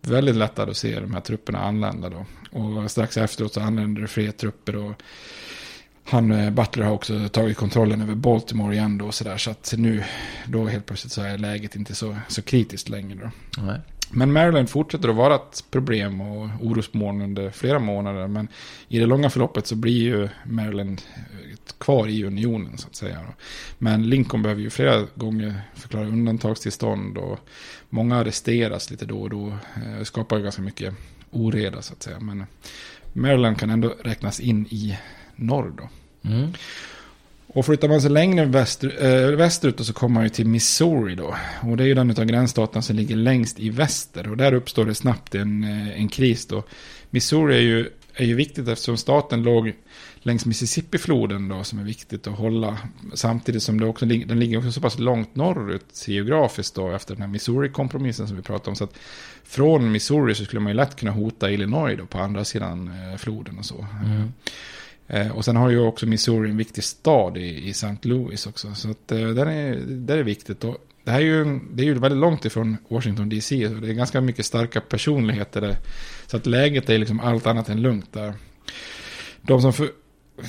[0.00, 2.26] väldigt lättad att se de här trupperna anlända då.
[2.56, 5.02] Och strax efteråt så anländer det fler trupper och
[6.04, 9.12] han, eh, Butler har också tagit kontrollen över Baltimore igen då.
[9.12, 10.04] Så, där, så att nu,
[10.46, 13.62] då helt plötsligt så är läget inte så, så kritiskt längre då.
[13.62, 13.80] Nej.
[14.10, 18.26] Men Maryland fortsätter att vara ett problem och orosmoln under flera månader.
[18.26, 18.48] Men
[18.88, 21.02] i det långa förloppet så blir ju Maryland
[21.78, 23.20] kvar i unionen så att säga.
[23.78, 27.38] Men Lincoln behöver ju flera gånger förklara undantagstillstånd och
[27.88, 29.52] många arresteras lite då och då.
[29.74, 30.94] Det eh, skapar ganska mycket
[31.36, 32.20] oreda så att säga.
[32.20, 32.46] Men
[33.12, 34.98] Maryland kan ändå räknas in i
[35.36, 35.88] norr då.
[36.28, 36.52] Mm.
[37.46, 41.36] Och flyttar man sig längre väster, äh, västerut så kommer man ju till Missouri då.
[41.62, 44.30] Och det är ju den av gränsstaterna som ligger längst i väster.
[44.30, 46.62] Och där uppstår det snabbt en, eh, en kris då.
[47.10, 49.72] Missouri är ju är ju viktigt eftersom staten låg
[50.26, 52.78] längs Mississippi-floden då som är viktigt att hålla.
[53.14, 57.22] Samtidigt som det också, den ligger också så pass långt norrut geografiskt då efter den
[57.22, 58.76] här Missouri-kompromissen som vi pratade om.
[58.76, 58.98] Så att
[59.44, 63.16] från Missouri så skulle man ju lätt kunna hota Illinois då på andra sidan eh,
[63.16, 63.86] floden och så.
[64.04, 64.32] Mm.
[65.06, 67.96] Eh, och sen har ju också Missouri en viktig stad i, i St.
[68.02, 68.74] Louis också.
[68.74, 70.64] Så att eh, den är, det är viktigt.
[70.64, 73.68] Och det här är ju, det är ju väldigt långt ifrån Washington DC.
[73.68, 75.76] Det är ganska mycket starka personligheter där.
[76.26, 78.34] Så att läget är liksom allt annat än lugnt där.
[79.42, 79.88] De som för,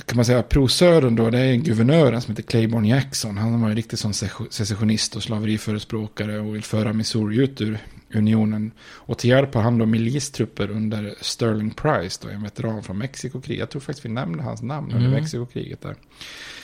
[0.05, 3.37] kan man säga pro-södern då, det är guvernören som heter Claiborne Jackson.
[3.37, 4.13] Han var ju riktigt sån
[4.49, 7.77] secessionist och slaveriförespråkare och vill föra Missouri ut ur
[8.13, 8.71] unionen.
[8.93, 13.59] Och till hjälp har han då milistrupper under Sterling Price, då, en veteran från Mexikokriget.
[13.59, 15.19] Jag tror faktiskt vi nämnde hans namn under Mm.
[15.21, 15.95] Mexikokriget där.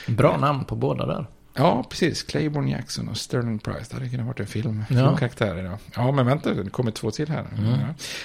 [0.08, 1.26] Bra namn på båda där.
[1.56, 2.24] Ja, precis.
[2.24, 3.86] Claiborne Jackson och Sterling Price.
[3.90, 4.96] Det hade kunnat varit en film, Ja.
[4.96, 5.78] filmkaraktär idag.
[5.96, 7.46] Ja, men vänta, det kommer två till här.
[7.58, 7.80] Mm.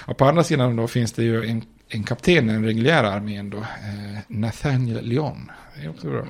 [0.07, 0.13] Ja.
[0.13, 3.57] På andra sidan då finns det ju en, en kapten i den reguljära armén då.
[3.57, 5.51] Eh, Nathaniel Lyon.
[5.75, 6.27] Det är också bra.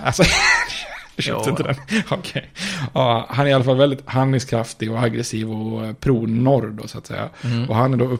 [0.00, 0.22] Alltså,
[1.16, 1.76] jag köpte inte den.
[2.10, 2.50] Okej.
[2.94, 6.98] Ja, han är i alla fall väldigt handlingskraftig och aggressiv och eh, pro-norr då så
[6.98, 7.28] att säga.
[7.44, 7.68] Mm.
[7.68, 8.18] Och han är då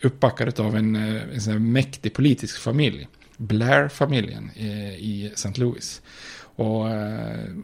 [0.00, 3.08] uppbackad av en, eh, en sån mäktig politisk familj.
[3.36, 5.60] Blair-familjen eh, i St.
[5.60, 6.02] Louis.
[6.58, 6.86] Och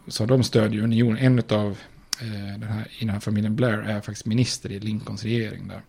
[0.09, 1.19] så de stödjer unionen.
[1.19, 1.79] En av
[2.59, 5.83] den här, i den här familjen Blair är faktiskt minister i Lincolns regering där.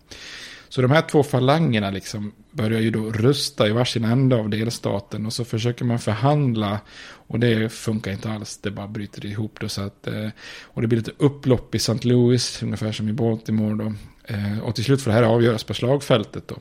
[0.73, 5.25] Så de här två falangerna liksom börjar ju då rusta i varsin ände av delstaten
[5.25, 6.79] och så försöker man förhandla
[7.27, 10.29] och det funkar inte alls, det bara bryter ihop då så att eh,
[10.63, 12.07] och det blir lite upplopp i St.
[12.07, 13.93] Louis, ungefär som i Baltimore då.
[14.25, 16.55] Eh, och till slut får det här avgöras på slagfältet då.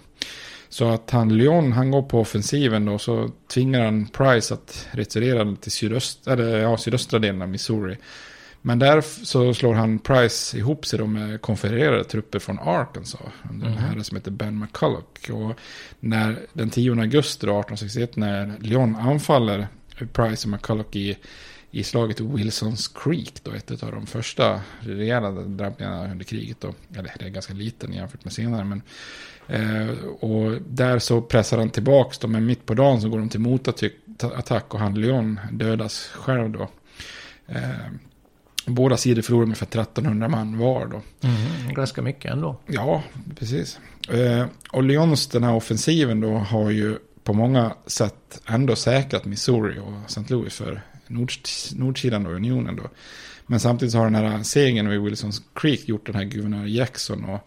[0.69, 5.57] Så att han Lyon, han går på offensiven då, så tvingar han Price att retirera
[5.57, 7.97] till sydöst, eller, ja, sydöstra delen av Missouri.
[8.65, 13.21] Men där så slår han Price ihop sig med konfedererade trupper från Arkansas.
[13.51, 13.83] Under en Mhm.
[13.83, 15.31] herre som heter Ben McCulloch.
[15.31, 15.59] Och
[16.01, 19.69] när den 10 augusti då, 1861 när Lyon anfaller
[20.13, 21.17] Price och McCulloch i,
[21.71, 23.35] i slaget Wilsons Creek.
[23.43, 26.61] Då, ett av de första rejäla drabbningarna under kriget.
[26.61, 26.75] Då.
[26.97, 28.65] Eller det är ganska liten jämfört med senare.
[28.65, 28.83] Men,
[29.47, 32.33] eh, och där så pressar han tillbaks dem.
[32.33, 36.69] Men mitt på dagen så går de till motattack och han Lyon dödas själv då.
[37.47, 37.61] Eh,
[38.67, 41.01] Båda sidor förlorar ungefär 1300 man var då.
[41.29, 42.57] Mm, ganska mycket ändå.
[42.67, 43.03] Ja,
[43.39, 43.79] precis.
[44.09, 49.79] Eh, och Lyons, den här offensiven då, har ju på många sätt ändå säkrat Missouri
[49.79, 50.35] och St.
[50.35, 51.33] Louis för nord,
[51.75, 52.83] nordsidan av unionen då.
[53.47, 57.25] Men samtidigt så har den här segern vid Wilsons Creek gjort den här guvernör Jackson
[57.25, 57.47] och,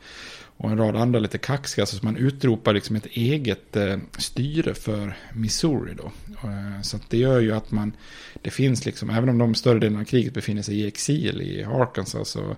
[0.58, 1.86] och en rad andra lite kaxiga.
[1.86, 6.12] Så man utropar liksom ett eget eh, styre för Missouri då.
[6.50, 7.96] Eh, så det gör ju att man,
[8.42, 11.64] det finns liksom, även om de större delen av kriget befinner sig i exil i
[11.64, 12.56] Arkansas så,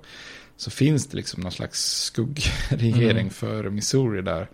[0.57, 3.29] så finns det liksom någon slags skuggregering Mm.
[3.29, 4.49] för Missouri där.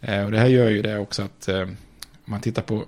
[0.00, 1.76] Eh, och det här gör ju det också att eh, om
[2.24, 2.84] man tittar på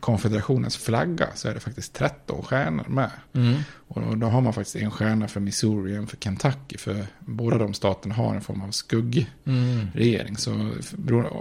[0.00, 3.10] konfederationens flagga så är det faktiskt 13 stjärnor med.
[3.32, 3.54] Mm.
[3.88, 6.78] Och då, har man faktiskt en stjärna för Missouri och en för Kentucky.
[6.78, 10.20] För båda de staterna har en form av skuggregering.
[10.20, 10.36] Mm.
[10.36, 10.70] Så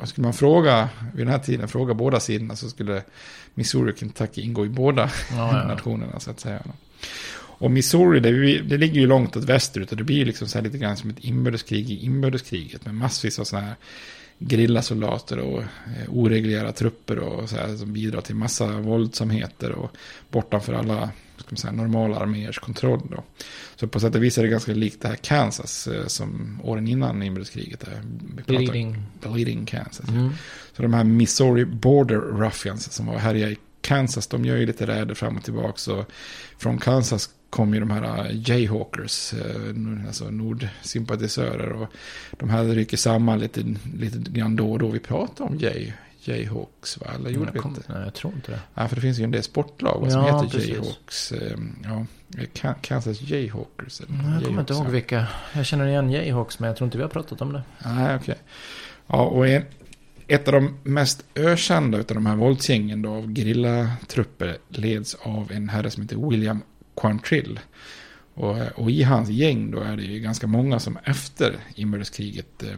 [0.06, 3.04] skulle man fråga vid den här tiden, fråga båda sidorna så skulle
[3.54, 5.67] Missouri och Kentucky ingå i båda Ja, ja.
[5.67, 6.63] nationerna så att säga.
[7.62, 10.78] Och Missouri, det, det ligger ju långt åt västerut och det blir liksom så lite
[10.78, 13.76] grann som ett inbördeskrig i inbördeskriget med massvis av sådana här
[14.41, 19.91] grillasoldater och eh, oreglerade trupper och så här, som bidrar till massa våldsamheter och
[20.30, 21.10] bortanför alla
[21.56, 23.01] säga, normala arméers kontroll.
[23.12, 23.23] Då.
[23.75, 26.88] Så på sätt och vis är det ganska likt det här Kansas eh, som åren
[26.88, 27.86] innan inbördeskriget.
[28.47, 29.04] Bleeding.
[29.21, 30.10] Bleeding Kansas.
[30.10, 30.30] Mm.
[30.75, 34.88] Så de här Missouri Border Ruffians som var här i Kansas, de gör ju lite
[34.88, 35.77] räder fram och tillbaka.
[35.77, 36.06] Så
[36.58, 41.72] från Kansas kom ju de här äh, Jayhawkers, eh, alltså nordsympatisörer.
[41.74, 41.88] Och
[42.32, 43.64] de här rycker samman lite,
[43.98, 44.88] lite grann då och då.
[44.88, 47.08] Vi pratar om Jay, Jayhawks, va?
[47.16, 47.82] Eller gjorde Jag vi inte?
[47.94, 48.60] Nej, jag tror inte det.
[48.74, 50.70] Ja, för det finns ju en del sportlag som Ja, heter precis.
[50.70, 51.32] Jayhawks.
[51.32, 52.06] eh, Ja,
[52.54, 54.02] Ka- Kansas Jayhawkers.
[54.02, 54.90] eller Jag kommer inte Jayhawks, ihåg ja.
[54.92, 55.28] vilka.
[55.54, 57.64] Jag känner igen Jayhawks men jag tror inte vi har pratat om det.
[57.86, 58.36] Nej, okej.
[59.08, 59.64] Ja, och en,
[60.28, 65.70] ett av de mest ökända av de här våldsgängen då, av gerillatrupper leds av en
[65.70, 66.62] herre som heter William
[67.02, 67.60] Quantrill.
[68.34, 72.78] Och, och i hans gäng då är det ju ganska många som efter inbördeskriget eh,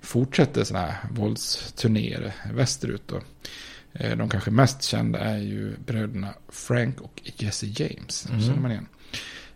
[0.00, 3.02] fortsätter sådana här våldsturnéer västerut.
[3.06, 3.20] Då.
[3.92, 8.26] Eh, de kanske mest kända är ju bröderna Frank och Jesse James.
[8.28, 8.42] Mm.
[8.42, 8.86] känner man igen.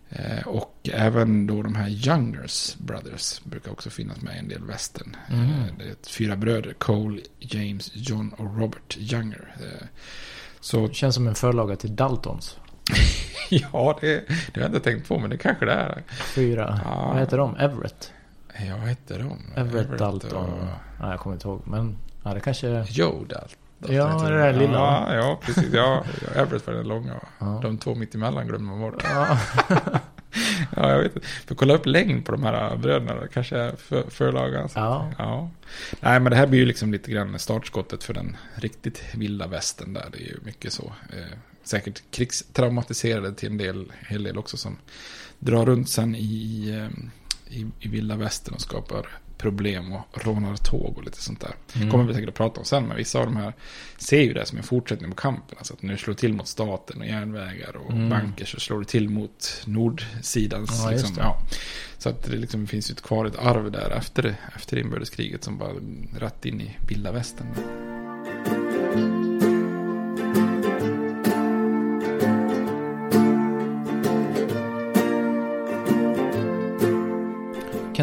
[0.09, 4.63] Eh, och även då de här Youngers Brothers brukar också finnas med i en del
[4.63, 5.15] västern.
[5.29, 5.49] Mm.
[5.77, 9.55] Det är fyra bröder, Cole, James, John och Robert Younger.
[9.59, 9.87] Eh,
[10.59, 12.57] så Känns som en förlaga till Daltons.
[13.49, 16.03] ja, det, det har jag inte tänkt på, men det kanske det är.
[16.35, 16.79] Fyra.
[16.85, 17.07] Ja.
[17.11, 17.55] Vad heter de?
[17.55, 18.11] Everett?
[18.59, 19.39] Ja, vad hette de?
[19.55, 20.53] Everett, Dalton.
[20.53, 20.59] och
[20.99, 21.61] Nej, jag kommer inte ihåg.
[21.65, 22.85] Men ja, det kanske...
[22.89, 23.95] Joe Dalton.
[23.95, 25.73] Ja, för det där lilla, Ja, ja precis.
[25.73, 27.13] Ja, ja, Everett var den långa.
[27.39, 27.59] Ja.
[27.61, 29.03] De två mitt emellan glömmer man bort.
[29.03, 29.39] Ja.
[30.75, 31.27] Ja, jag vet inte.
[31.27, 33.27] Får kolla upp längd på de här bröderna då.
[33.33, 34.69] Kanske för, förlagan.
[34.75, 35.11] Ja.
[35.17, 35.49] ja.
[35.99, 39.93] Nej, men det här blir ju liksom lite grann startskottet för den riktigt vilda västern
[39.93, 40.05] där.
[40.11, 40.93] Det är ju mycket så.
[41.65, 44.77] Säkert krigstraumatiserade till en del, hel del också som
[45.39, 46.89] drar runt sen i,
[47.49, 51.55] i, i vilda västern och skapar problem och rånar tåg och lite sånt där.
[51.75, 51.91] Mm.
[51.91, 53.53] kommer vi säkert att prata om sen, men vissa av de här
[53.97, 55.57] ser ju det som en fortsättning på kampen.
[55.57, 58.09] Alltså att du slår till mot staten och järnvägar och Mm.
[58.09, 60.81] banker så slår du till mot nordsidans.
[60.83, 61.21] Ja, liksom, det.
[61.21, 61.41] ja.
[61.97, 65.73] Så att det liksom finns ju kvar ett arv där efter, efter inbördeskriget som bara
[66.17, 67.47] rätt in i vilda västern.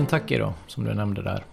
[0.02, 1.44] Kentucky då, som du nämnde där.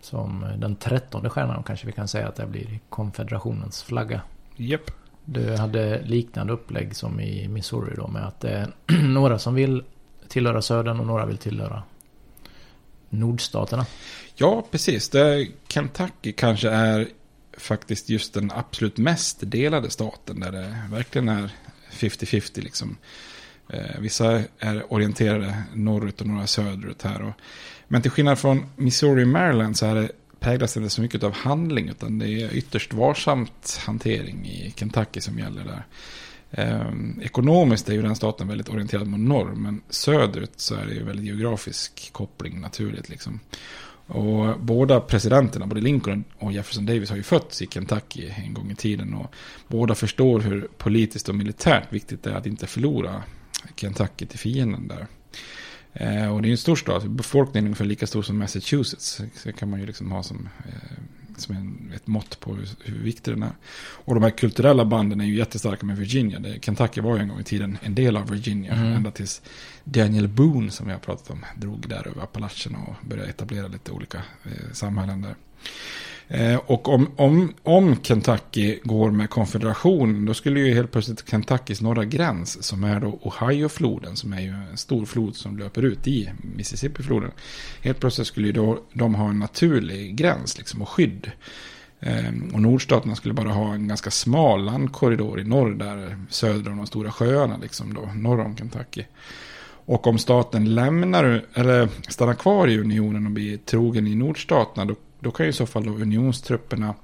[0.00, 4.20] Som den trettonde stjärnan kanske vi kan säga att det blir konfederationens flagga.
[4.56, 4.90] Japp.
[5.24, 9.84] Du hade liknande upplägg som i Missouri då med att det är några som vill
[10.28, 11.82] tillhöra södern och några vill tillhöra
[13.08, 13.86] nordstaterna.
[14.34, 15.08] Ja, precis.
[15.08, 17.08] Det, Kentucky kanske är
[17.58, 20.40] faktiskt just den absolut mest delade staten.
[20.40, 21.50] Där det verkligen är
[21.90, 22.96] 50-50 liksom.
[23.68, 27.22] Eh, vissa är orienterade norrut och några söderut här.
[27.22, 27.32] Och,
[27.88, 30.08] men till skillnad från Missouri och Maryland så är det,
[30.40, 31.88] präglas det inte så mycket av handling.
[31.88, 35.86] Utan det är ytterst varsamt hantering i Kentucky som gäller där.
[36.50, 39.54] Eh, ekonomiskt är ju den staten väldigt orienterad mot norr.
[39.54, 43.40] Men söderut så är det ju väldigt geografisk koppling naturligt liksom.
[44.06, 48.70] Och båda presidenterna, både Lincoln och Jefferson Davis, har ju fötts i Kentucky en gång
[48.70, 49.14] i tiden.
[49.14, 49.34] Och
[49.66, 53.22] båda förstår hur politiskt och militärt viktigt det är att inte förlora
[53.76, 55.06] Kentucky till fienden där.
[55.92, 59.20] Eh, och det är en stor stad, befolkningen är ungefär lika stor som Massachusetts.
[59.34, 60.98] Så kan man ju liksom ha som, eh,
[61.36, 63.52] som en, ett mått på hur, hur viktig den är.
[63.78, 66.38] Och de här kulturella banden är ju jättestarka med Virginia.
[66.38, 68.72] Det, Kentucky var ju en gång i tiden en del av Virginia.
[68.72, 68.92] Mm.
[68.92, 69.42] Ända tills
[69.84, 73.92] Daniel Boone, som vi har pratat om, drog där över Appalachen och började etablera lite
[73.92, 75.34] olika eh, samhällen där.
[76.30, 81.80] Eh, och om, om, om Kentucky går med konfederation, då skulle ju helt plötsligt Kentuckys
[81.80, 86.06] norra gräns, som är då Ohiofloden, som är ju en stor flod som löper ut
[86.06, 87.30] i Mississippifloden,
[87.82, 91.30] Helt plötsligt skulle ju då de ha en naturlig gräns liksom, och skydd.
[92.00, 96.76] Eh, och nordstaterna skulle bara ha en ganska smal landkorridor i norr, där söder om
[96.76, 99.04] de stora sjöarna, liksom då, norr om Kentucky.
[99.84, 104.94] Och om staten lämnar, eller stannar kvar i unionen och blir trogen i nordstaterna, då,
[105.20, 106.94] då kan ju i så fall då unionstrupperna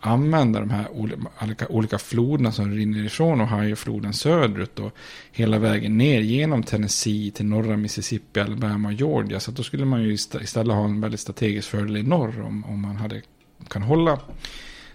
[0.00, 4.92] använda de här olika, olika floderna som rinner ifrån Ohiofloden söderut och
[5.32, 9.40] hela vägen ner genom Tennessee till norra Mississippi, Alabama och Georgia.
[9.40, 12.64] Så att då skulle man ju istället ha en väldigt strategisk fördel i norr om,
[12.64, 13.22] om man hade,
[13.68, 14.20] kan hålla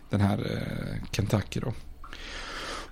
[0.10, 1.74] den här eh, Kentucky då.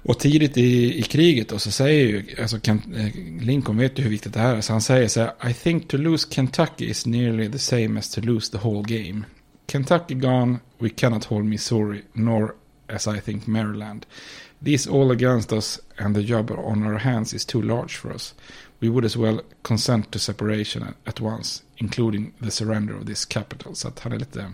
[0.05, 3.07] Och tidigt i, i kriget då så säger ju, alltså Kent, eh,
[3.41, 4.61] Lincoln vet ju hur viktigt det här är.
[4.61, 8.09] Så han säger så här, I think to lose Kentucky is nearly the same as
[8.09, 9.23] to lose the whole game.
[9.73, 12.55] Kentucky gone, we cannot hold Missouri, nor
[12.87, 14.05] as I think Maryland.
[14.61, 18.35] These all against us and the job on our hands is too large for us.
[18.81, 23.73] We would as well consent to separation at, once, including the surrender of this capital.
[23.75, 24.53] Så att han är lite,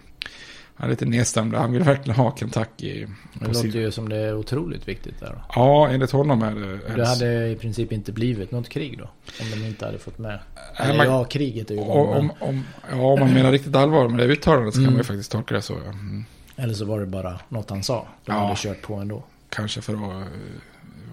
[0.79, 1.53] han är lite nedstämd.
[1.55, 3.71] Han vill verkligen ha Kentucky Det låter sin...
[3.71, 5.41] ju som det är otroligt viktigt där då.
[5.55, 6.95] Ja, enligt honom är det...
[6.95, 9.03] Det hade i princip inte blivit något krig då.
[9.41, 10.39] Om de inte hade fått med.
[10.77, 12.07] Eller man- ja, kriget är ju igång.
[12.07, 14.93] om, men- om, ja, om man menar riktigt allvar med det uttalandet så kan Mm.
[14.93, 15.73] man ju faktiskt tolka det så.
[15.85, 15.91] Ja.
[15.91, 16.25] Mm.
[16.55, 18.07] Eller så var det bara något han sa.
[18.25, 18.39] De Ja.
[18.43, 19.23] hade kört på ändå.
[19.49, 20.07] Kanske för att eh,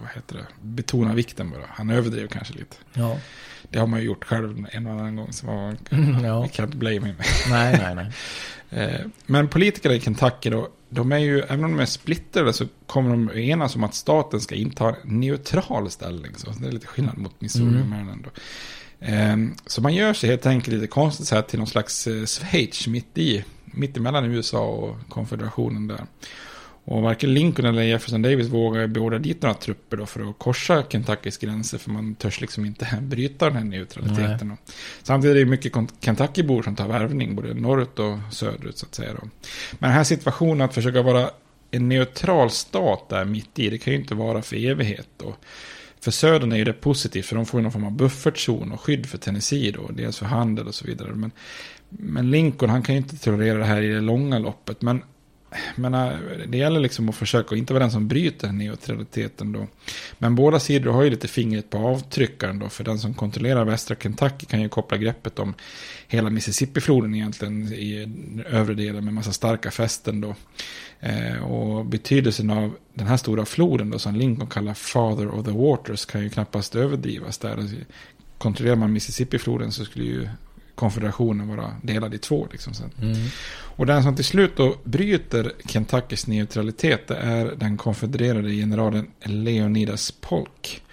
[0.01, 1.61] vad heter det, betona vikten bara.
[1.69, 2.75] Han överdrev kanske lite.
[2.93, 3.17] Ja.
[3.69, 5.33] Det har man ju gjort själv en och annan gång.
[5.33, 6.41] Så man, Mm, ja.
[6.41, 7.15] Vi kan inte blame him.
[7.49, 8.11] Nej, nej, nej.
[8.69, 12.65] Eh, Men politikerna i Kentucky då, de är ju, även om de är splittrade så
[12.85, 16.31] kommer de enas om att staten ska inta en neutral ställning.
[16.37, 17.89] Så det är lite skillnad mot Missouri Mm.
[17.89, 18.29] Maryland då.
[18.99, 22.25] Ehm, Så man gör sig helt enkelt lite konstigt så här till någon slags eh,
[22.25, 26.05] Schweiz mitt i, mitt emellan USA och konfederationen där.
[26.89, 30.83] Och varken Lincoln eller Jefferson Davis vågar beordra dit några trupper då för att korsa
[30.89, 31.77] Kentuckys gränser.
[31.77, 34.57] För man törs liksom inte bryta den här neutraliteten.
[35.03, 39.13] Samtidigt är det mycket Kentuckybor som tar värvning både norrut och söderut så att säga.
[39.13, 39.19] Då.
[39.71, 41.29] Men den här situationen att försöka vara
[41.71, 45.07] en neutral stat där mitt i, det kan ju inte vara för evighet.
[45.17, 45.35] Då.
[45.99, 48.81] För södern är ju det positivt, för de får ju någon form av buffertzon och
[48.81, 51.15] skydd för Tennessee då, dels för handel och så vidare.
[51.15, 51.31] Men,
[51.89, 54.81] men Lincoln, han kan ju inte tolerera det här i det långa loppet.
[54.81, 55.01] Men
[55.75, 55.91] men
[56.47, 59.67] det gäller liksom att försöka att inte vara den som bryter neutraliteten då.
[60.17, 62.69] Men båda sidor har ju lite fingret på avtryckaren då.
[62.69, 65.53] För den som kontrollerar västra Kentucky kan ju koppla greppet om
[66.07, 68.07] hela Mississippifloden egentligen i
[68.49, 70.35] övre delen med massa starka fästen då.
[70.99, 75.51] Eh, och betydelsen av den här stora floden då som Lincoln kallar Father of the
[75.51, 77.57] Waters kan ju knappast överdrivas där.
[77.57, 77.75] Alltså,
[78.37, 80.29] kontrollerar man Mississippifloden så skulle ju
[80.77, 82.47] konfederationen vara delad i två.
[82.51, 82.91] Liksom sen.
[83.01, 83.15] Mm.
[83.75, 90.83] Och den som till slut då bryter Kentuckys neutralitet är den konfedererade generalen Leonidas Polk.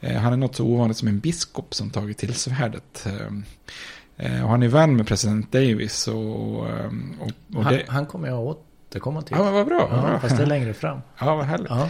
[0.00, 3.06] Eh, han är något så ovanligt som en biskop som tagit till svärdet.
[3.06, 6.08] Eh, eh, och han är vän med president Davis.
[6.08, 6.66] Och, och,
[7.54, 7.64] och det...
[7.64, 9.36] han, han kommer jag åt återkomma till.
[9.36, 9.88] Ja, men vad bra.
[9.90, 10.20] Ja, bra.
[10.20, 11.00] Fast det är längre fram.
[11.18, 11.70] Ja, vad härligt.
[11.70, 11.88] Ja.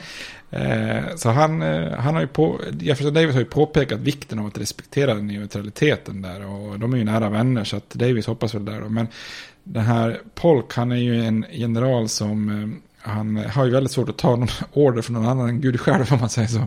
[0.51, 4.47] Eh, så han, eh, han har ju på, Jefferson Davis har ju påpekat vikten av
[4.47, 6.47] att respektera neutraliteten där.
[6.47, 8.81] Och de är ju nära vänner så att Davis hoppas väl där.
[8.81, 8.89] Då.
[8.89, 9.07] Men
[9.65, 12.69] den här Polk, han är ju en general som, eh,
[13.11, 16.13] han har ju väldigt svårt att ta någon order från någon annan än Gud själv
[16.13, 16.67] om man säger så.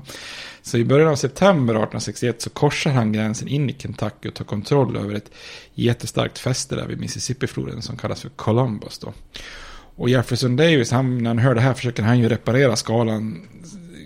[0.61, 4.45] Så i början av september 1861 så korsar han gränsen in i Kentucky och tar
[4.45, 5.31] kontroll över ett
[5.73, 9.13] jättestarkt fäste där vid Mississippifloden som kallas för Columbus då.
[9.95, 13.47] Och Jefferson Davis, han, när han hör det här försöker han ju reparera skalan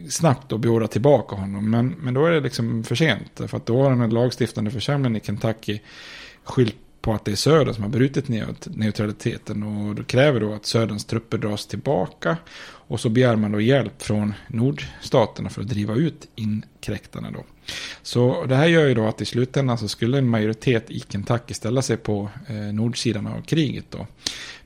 [0.10, 1.70] snabbt och beordra tillbaka honom.
[1.70, 3.42] Men, men då är det liksom för sent.
[3.48, 5.80] För att då har den lagstiftande församlingen i Kentucky
[6.44, 8.28] skylt på att det är Södern som har brutit
[8.66, 9.64] neutraliteten.
[9.64, 12.38] Och då kräver då att Söderns trupper dras tillbaka.
[12.90, 17.44] Och så begär man då hjälp från nordstaterna för att driva ut inkräktarna då.
[18.02, 21.54] Så det här gör ju då att i slutändan så skulle en majoritet i Kentucky
[21.54, 24.08] ställa sig på eh, nordsidan av kriget då.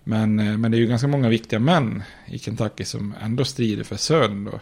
[0.04, 3.84] Men, eh, men det är ju ganska många viktiga män i Kentucky som ändå strider
[3.84, 4.43] för södern.
[4.45, 4.60] Då.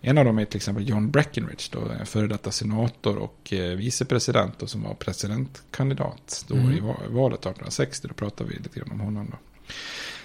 [0.00, 4.70] En av dem är till exempel John Breckinridge, då, före detta senator och eh, vicepresident
[4.70, 6.72] som var presidentkandidat då mm.
[6.72, 8.08] i valet 1860.
[8.08, 9.26] Då pratar vi lite grann om honom.
[9.30, 9.36] Då.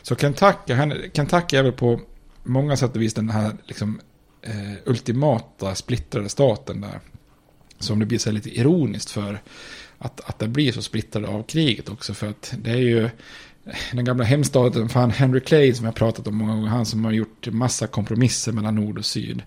[0.01, 1.99] Så Kentucky, han, Kentucky är väl på
[2.43, 4.01] många sätt och vis den här liksom,
[4.41, 6.99] eh, ultimata splittrade staten där.
[7.79, 9.41] Som det blir så lite ironiskt för
[9.97, 12.13] att, att det blir så splittrade av kriget också.
[12.13, 13.09] För att det är ju
[13.91, 16.67] den gamla hemstaden fan Henry Clay som jag pratat om många gånger.
[16.67, 19.43] Han som har gjort massa kompromisser mellan nord och syd.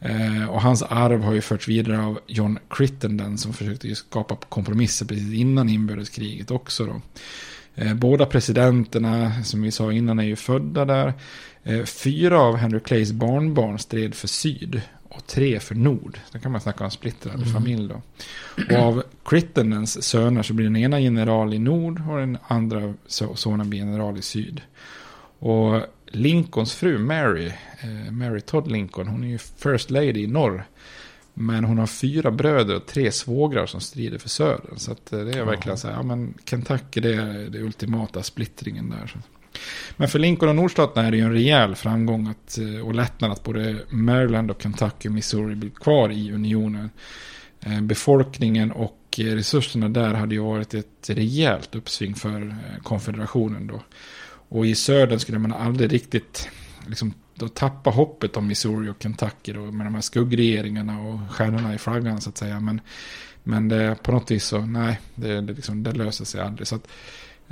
[0.00, 5.06] Eh, och hans arv har ju förts vidare av John Crittenden som försökte skapa kompromisser
[5.06, 6.86] precis innan inbördeskriget också.
[6.86, 7.00] Då.
[7.74, 11.14] Eh, båda presidenterna som vi sa innan är ju födda där.
[11.62, 14.80] Eh, fyra av Henry Clays barnbarn stred för syd
[15.14, 16.18] och tre för nord.
[16.32, 17.48] Då kan man snacka om splittrad mm.
[17.48, 18.02] familj då.
[18.76, 22.94] Och av Crittenens söner så blir den ena general i nord och den andra
[23.34, 24.60] sonen blir general i syd.
[25.38, 30.64] Och Lincolns fru Mary, eh, Mary Todd Lincoln, hon är ju first lady i norr.
[31.34, 34.78] Men hon har fyra bröder och tre svågrar som strider för södern.
[34.78, 38.90] Så eh, det är verkligen så här, ja men Kentucky det är det ultimata splittringen
[38.90, 39.16] där.
[39.96, 43.32] Men för Lincoln och nordstaterna är det ju en rejäl framgång att, eh, och lättnad
[43.32, 46.90] att både Maryland och Kentucky och Missouri blir kvar i unionen.
[47.60, 53.82] Eh, befolkningen och eh, resurserna där hade ju varit ett rejält uppsving för konfederationen då.
[54.48, 56.48] Och i södern skulle man aldrig riktigt
[56.86, 61.74] liksom, då tappa hoppet om Missouri och Kentucky då, med de här skuggregeringarna och stjärnorna
[61.74, 62.60] i flaggan så att säga.
[62.60, 62.80] Men,
[63.42, 66.66] men det, på något vis så, nej, det, det, liksom, det löser sig aldrig.
[66.66, 66.88] Så att,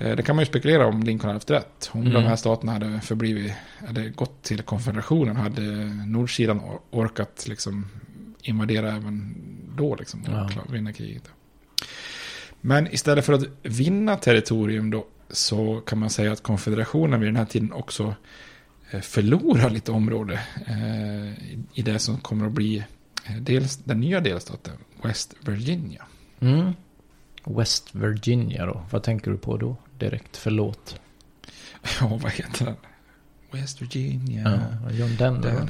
[0.01, 1.91] det kan man ju spekulera om Lincoln hade haft rätt.
[1.93, 2.13] Om mm.
[2.13, 3.53] de här staterna hade förblivit,
[3.87, 5.63] hade gått till konfederationen hade
[6.07, 7.87] nordsidan orkat liksom
[8.43, 9.35] invadera även
[9.77, 10.63] då liksom och ja.
[10.73, 11.31] vinna kriget.
[12.61, 17.37] Men istället för att vinna territorium då så kan man säga att konfederationen vid den
[17.37, 18.15] här tiden också
[18.91, 22.85] eh, förlorar lite område eh, i det som kommer att bli
[23.41, 26.05] dels, den nya delstaten West Virginia.
[26.41, 26.73] Mm.
[27.45, 29.77] West Virginia då, vad tänker du på då?
[30.01, 30.37] Direkt.
[30.37, 31.01] Förlåt.
[32.01, 32.77] Ja, vad heter den?
[33.51, 34.61] West Virginia.
[34.85, 35.69] Ja, John Denver.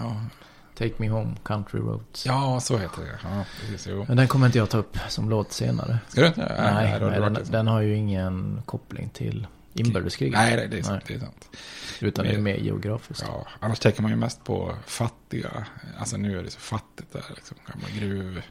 [0.00, 0.20] Ja.
[0.78, 2.26] Take Me Home, Country Roads.
[2.26, 3.18] Ja, så heter det.
[3.22, 4.04] Ja, precis, jo.
[4.08, 5.98] Men den kommer inte jag ta upp som låt senare.
[6.08, 6.40] Ska du inte?
[6.40, 10.34] Nej, nej, nej den, den, har ju ingen koppling till inbördeskriget.
[10.34, 11.02] Nej, det är sant.
[11.08, 11.18] Nej.
[11.18, 11.48] Det är sant.
[12.00, 13.24] Utan det är mer geografiskt.
[13.26, 15.66] Ja, annars tänker man ju mest på fattiga.
[15.98, 17.24] Alltså nu är det så fattigt där.
[17.34, 18.42] Liksom, gamla gruv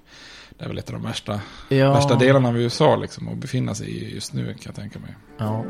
[0.57, 1.93] det är väl ett av de värsta, ja.
[1.93, 5.15] värsta delarna av USA liksom, att befinna sig i just nu kan jag tänka mig.
[5.37, 5.65] Ja.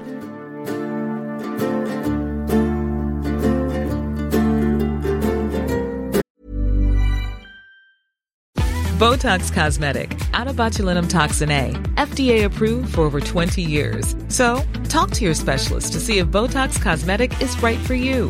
[9.00, 14.16] Botox Cosmetic, out toxin A, FDA approved for over 20 years.
[14.30, 18.30] So, talk to your specialist to see if Botox Cosmetic is right for you.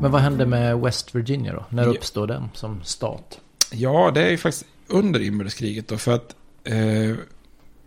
[0.00, 1.64] Men vad hände med West Virginia då?
[1.68, 1.88] När Ja.
[1.90, 3.40] uppstår den som stat?
[3.72, 5.98] Ja, det är ju faktiskt under inbördeskriget då.
[5.98, 6.34] För att
[6.64, 7.16] eh,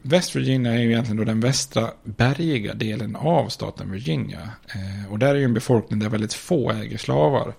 [0.02, 4.50] West Virginia är ju egentligen då den västra bergiga delen av staten Virginia.
[4.68, 7.54] Eh, och där är ju en befolkning där väldigt få äger slavar.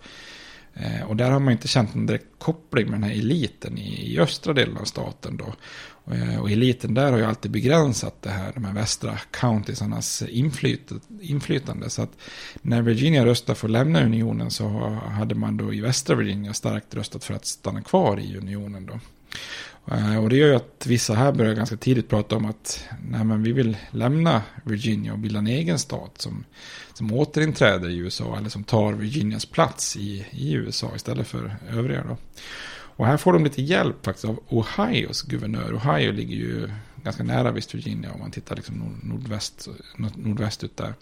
[0.75, 4.13] Eh, och där har man inte känt någon direkt koppling med den här eliten i,
[4.13, 5.55] i östra delen av staten då.
[6.15, 10.23] Eh, och eliten där har ju alltid begränsat det här, de här västra countiesarnas
[11.21, 11.91] inflytande.
[11.91, 12.13] Så att
[12.63, 14.69] när Virginia röstade för att lämna unionen så
[15.11, 19.01] hade man då i västra Virginia starkt röstat för att stanna kvar i unionen då.
[19.91, 23.25] Eh, och det gör ju att vissa här börjar ganska tidigt prata om att nej,
[23.25, 26.45] men vi vill lämna Virginia och bilda en egen stat som,
[26.95, 32.05] som återinträder i USA eller som tar Virginias plats i, i USA istället för övriga.
[32.09, 32.17] Då.
[32.97, 35.75] Och här får de lite hjälp faktiskt av Ohios guvernör.
[35.75, 36.71] Ohio ligger ju
[37.05, 39.69] ganska nära West Virginia om man tittar liksom nordväst,
[39.99, 40.95] ut nordvästut där.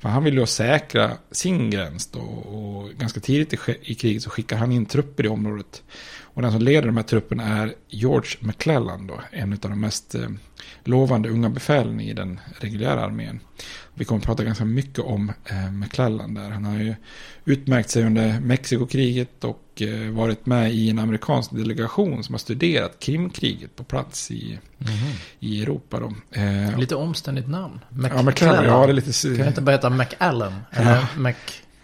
[0.00, 4.30] För han vill ju säkra sin gräns då och ganska tidigt i, i kriget så
[4.30, 5.82] skickar han in trupper i området.
[6.38, 10.14] Och den som leder de här trupperna är George McClellan då, en av de mest
[10.14, 10.28] eh,
[10.84, 13.40] lovande unga befälen i den reguljära armén.
[13.94, 16.50] Vi kommer att prata ganska mycket om eh, McClellan där.
[16.50, 16.94] Han har ju
[17.44, 22.98] utmärkt sig under Mexikokriget och eh, varit med i en amerikansk delegation som har studerat
[22.98, 24.58] Krimkriget på plats i,
[25.40, 26.00] i Europa.
[26.00, 26.14] Då.
[26.78, 27.80] Lite omständigt namn.
[28.02, 29.12] Ja, McClellan, ja, det är lite...
[29.28, 30.52] Kan jag inte bara heta McAllen?
[30.70, 31.06] Eller Ja.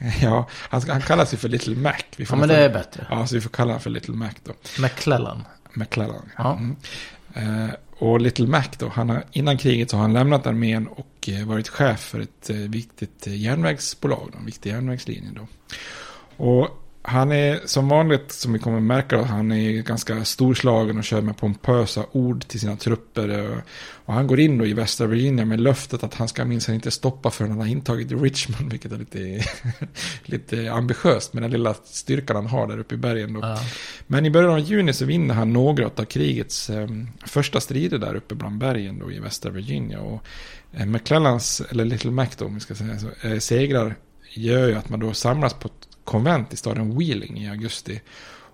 [0.22, 1.92] Ja, han, han kallas ju för Little Mac.
[2.16, 3.06] Vi Ja, men det är bättre.
[3.10, 4.52] Ja, så vi får kalla honom för Little Mac då.
[4.78, 5.44] McClellan.
[5.72, 6.30] McClellan.
[6.36, 6.52] Ja.
[6.52, 6.76] Mm.
[7.34, 11.28] Eh, och Little Mac då, han har, innan kriget så har han lämnat armén och
[11.28, 15.46] eh, varit chef för ett eh, viktigt eh, järnvägsbolag, då, en viktig järnvägslinje då.
[16.44, 21.04] Och han är som vanligt, som vi kommer att märka, han är ganska storslagen och
[21.04, 23.62] kör med pompösa ord till sina trupper.
[24.04, 26.90] Och han går in då i västra Virginia med löftet att han ska minsann inte
[26.90, 29.44] stoppa förrän han har intagit Richmond, vilket är lite,
[30.22, 33.32] lite ambitiöst med den lilla styrkan han har där uppe i bergen.
[33.32, 33.40] Då.
[33.40, 33.58] Ja.
[34.06, 36.88] Men i början av juni så vinner han några av krigets eh,
[37.26, 40.00] första strider där uppe bland bergen då i västra Virginia.
[40.00, 40.22] Och
[40.72, 43.94] eh, McClellans, eller Little Mac då om vi ska säga så, eh, segrar
[44.36, 45.68] gör ju att man då samlas på
[46.04, 48.00] konvent i staden Wheeling i augusti.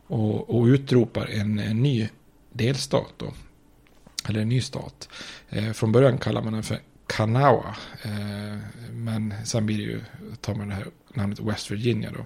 [0.07, 2.09] Och, och utropar en, en ny
[2.53, 3.33] delstat då.
[4.29, 5.09] Eller en ny stat.
[5.49, 8.59] Eh, från början kallar man den för Kanawa, Eh,
[8.93, 10.01] men sen blir det ju,
[10.41, 12.25] tar man det här namnet West Virginia då.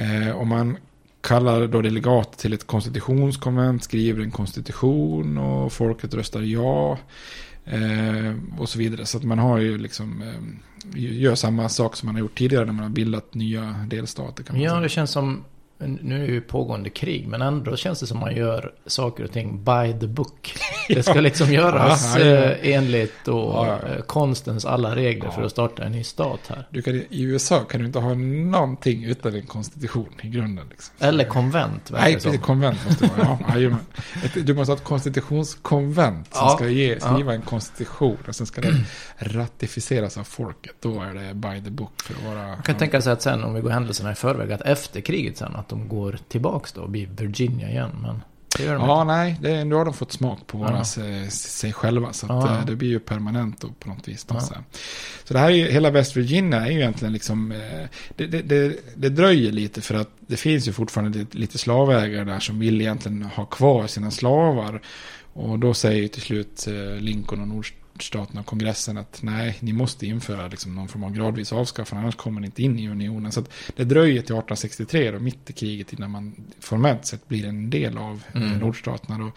[0.00, 0.76] Eh, och man
[1.20, 6.98] kallar då delegat till ett konstitutionskonvent, skriver en konstitution och folket röstar ja.
[7.66, 9.06] Eh, och så vidare.
[9.06, 12.64] Så att man har ju liksom, eh, gör samma sak som man har gjort tidigare
[12.64, 14.44] när man har bildat nya delstater.
[14.48, 14.80] Ja, säga.
[14.80, 15.44] det känns som...
[15.78, 19.32] Nu är det ju pågående krig, men ändå känns det som man gör saker och
[19.32, 20.54] ting by the book.
[20.88, 23.94] Det ska liksom göras eh, enligt och Ja, ja, ja.
[23.94, 25.46] eh, konstens alla regler för Ja.
[25.46, 26.66] att starta en ny stat här.
[26.70, 30.66] Du kan, I USA kan du inte ha någonting utan en konstitution i grunden.
[30.70, 30.94] Liksom.
[30.98, 32.38] Eller konvent, verkar Nej, det som.
[32.38, 33.38] Konvent måste det vara.
[33.60, 33.76] Ja,
[34.42, 38.18] du måste ha ett konstitutionskonvent som ska ge, skriva en konstitution.
[38.28, 38.84] Och sen ska den
[39.18, 40.74] ratificeras av folket.
[40.80, 42.46] Då är det by the book för att vara...
[42.48, 45.36] Man kan tänka sig att sen, om vi går händelserna i förväg, att efter kriget
[45.36, 47.90] sen, att de går tillbaks då och blir Virginia igen.
[48.02, 48.22] Men
[48.56, 49.14] det gör de Ja, inte.
[49.14, 50.84] nej, det, nu har de fått smak på Ja.
[50.84, 52.12] sig, sig själva.
[52.12, 52.58] Så Ja.
[52.58, 54.24] eh, det blir ju permanent då, på något vis.
[54.24, 54.40] Då, Ja.
[54.40, 54.54] så,
[55.24, 57.58] så det här är ju, hela West Virginia är ju egentligen liksom, eh,
[58.16, 62.40] det, det, det, det dröjer lite för att det finns ju fortfarande lite, slavägare där
[62.40, 64.82] som vill egentligen ha kvar sina slavar.
[65.32, 67.48] Och då säger ju till slut eh, Lincoln och
[67.96, 72.16] nordstaterna och kongressen att nej, ni måste införa liksom någon form av gradvis avskaffande, annars
[72.16, 73.32] kommer ni inte in i unionen.
[73.32, 73.44] Så
[73.76, 77.98] det dröjer till 1863, då, mitt i kriget, innan man formellt sett blir en del
[77.98, 78.58] av eh, Mm.
[78.58, 79.18] nordstaterna.
[79.18, 79.32] Då.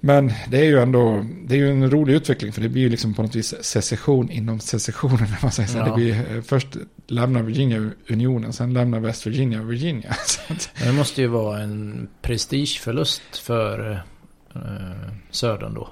[0.00, 2.88] Men det är ju ändå, det är ju en rolig utveckling, för det blir ju
[2.88, 5.78] liksom på något vis secession inom secessionen, när man säger så.
[5.78, 5.84] Ja.
[5.84, 6.68] Det blir, eh, först
[7.06, 10.16] lämnar Virginia unionen, sen lämnar West Virginia Virginia.
[10.84, 14.02] Det måste ju vara en prestigeförlust för
[14.54, 14.60] eh,
[15.30, 15.88] Södern då.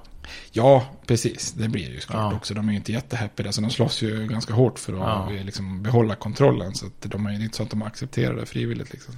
[0.52, 1.52] Ja, precis.
[1.52, 2.36] Det blir det ju såklart Ja.
[2.36, 2.54] också.
[2.54, 3.50] De är ju inte jättehappy där.
[3.50, 5.34] Så de slåss ju ganska hårt för att Ja.
[5.36, 6.74] eh, liksom, behålla kontrollen.
[6.74, 8.92] Så de är ju inte så att de accepterar det frivilligt.
[8.92, 9.14] Liksom.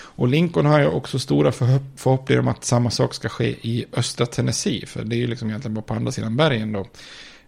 [0.00, 3.84] Och Lincoln har ju också stora förhopp- förhoppningar om att samma sak ska ske i
[3.92, 4.86] östra Tennessee.
[4.86, 6.86] För det är ju liksom egentligen bara på andra sidan bergen då.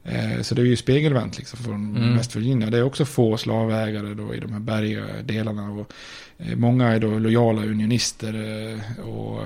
[0.05, 2.17] Eh, Så det är ju spegelvänt liksom från Mm.
[2.17, 2.71] West Virginia.
[2.71, 5.71] Det är också få slavägare då i de här bergiga delarna.
[5.71, 5.93] Och
[6.39, 8.35] eh, många är då lojala unionister.
[9.05, 9.43] Och,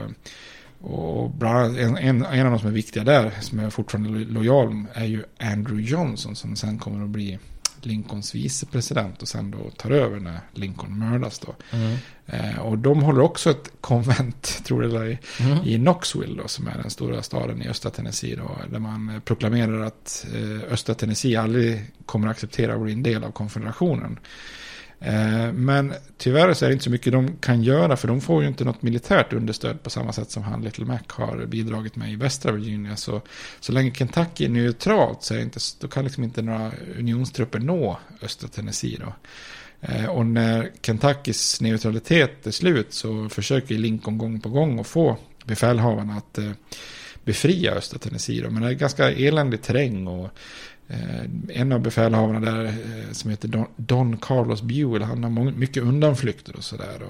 [0.85, 4.11] och bland annat en, en, en av de som är viktiga där, som är fortfarande
[4.11, 7.39] lo- lojal, är ju Andrew Johnson som sen kommer att bli
[7.81, 11.55] Lincolns vicepresident och sen då tar över när Lincoln mördas då.
[11.71, 11.97] Mm.
[12.27, 15.59] Eh, och de håller också ett konvent, tror jag är, Mm.
[15.65, 19.81] i Knoxville då, som är den stora staden i östra Tennessee då, där man proklamerar
[19.81, 24.19] att eh, östra Tennessee aldrig kommer att acceptera att bli en del av konfederationen.
[25.07, 28.43] Eh, men tyvärr så är det inte så mycket de kan göra för de får
[28.43, 32.13] ju inte något militärt understöd på samma sätt som han Little Mac har bidragit med
[32.13, 32.97] i västra Virginia.
[32.97, 33.23] Så,
[33.61, 37.59] så länge Kentucky är neutralt så är det inte, då kan liksom inte några unionstrupper
[37.59, 39.13] nå östra Tennessee då.
[39.81, 45.17] Eh, och när Kentuckys neutralitet är slut så försöker Lincoln gång på gång att få
[45.45, 46.51] befälhavarna att eh,
[47.25, 48.43] befria östra Tennessee.
[48.43, 48.51] Då.
[48.51, 50.31] Men det är ganska eländig terräng och
[50.89, 55.83] Eh, en av befälhavarna där eh, som heter Don, Don Carlos Buell, han har mycket
[55.83, 57.01] undanflykter och sådär.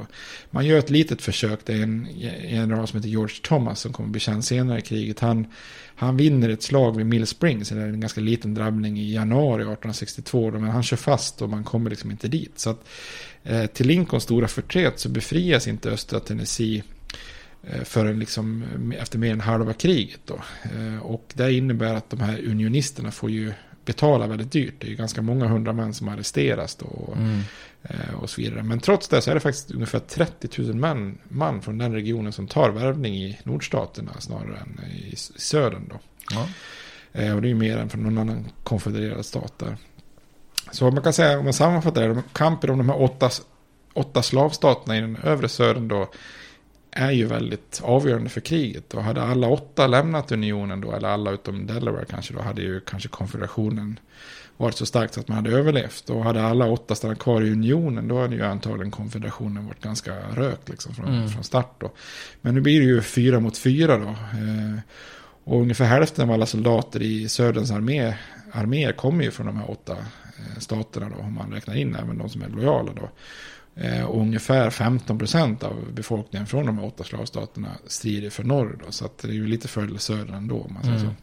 [0.50, 2.08] Man gör ett litet försök, det är en
[2.50, 5.20] general som heter George Thomas som kommer bli känd senare i kriget.
[5.20, 5.46] Han,
[5.96, 10.50] han vinner ett slag vid Mill Springs, eller en ganska liten drabbning i januari 1862.
[10.50, 12.58] Men han kör fast och man kommer liksom inte dit.
[12.58, 12.88] Så att,
[13.42, 16.82] eh, till Lincolns stora förtret så befrias inte östra Tennessee
[17.84, 20.20] förrän liksom eh, efter mer än halva kriget.
[20.24, 20.34] Då.
[20.64, 23.52] Eh, Och det innebär att de här unionisterna får ju
[23.84, 24.74] betala väldigt dyrt.
[24.78, 26.86] Det är ju ganska många hundra män som arresteras då.
[26.86, 27.40] Och, Mm.
[27.82, 28.62] eh, och så vidare.
[28.62, 32.32] Men trots det så är det faktiskt ungefär 30 000 man, man från den regionen
[32.32, 35.88] som tar värvning i nordstaterna snarare än i, södern.
[35.90, 36.00] Då.
[36.30, 36.48] Ja.
[37.12, 39.76] Eh, och det är ju mer än från någon annan konfedererad stat där.
[40.72, 43.30] Så man kan säga, om man sammanfattar det, de- kampen om de här åtta,
[43.94, 46.10] åtta slavstaterna i den övre södern då
[46.96, 48.94] är ju väldigt avgörande för kriget.
[48.94, 52.80] Och hade alla åtta lämnat unionen då, eller alla utom Delaware kanske, då hade ju
[52.80, 53.98] kanske konfederationen
[54.56, 56.10] varit så starkt så att man hade överlevt.
[56.10, 60.12] Och hade alla åtta stannat kvar i unionen, då hade ju antagligen konfederationen varit ganska
[60.34, 61.28] rökt liksom från, Mm.
[61.28, 61.90] från start då.
[62.40, 64.08] Men nu blir det ju fyra mot fyra då.
[64.08, 64.78] Eh,
[65.44, 68.14] och ungefär hälften av alla soldater i Söderns armé,
[68.52, 72.18] arméer kommer ju från de här åtta eh, staterna då, om man räknar in även
[72.18, 73.10] de som är lojala då.
[73.76, 78.92] Eh, och ungefär 15% av befolkningen från de åtta slavstaterna strider för norr då.
[78.92, 81.10] Så att det är ju lite fördel söder ändå om man säger Mm.
[81.10, 81.14] så.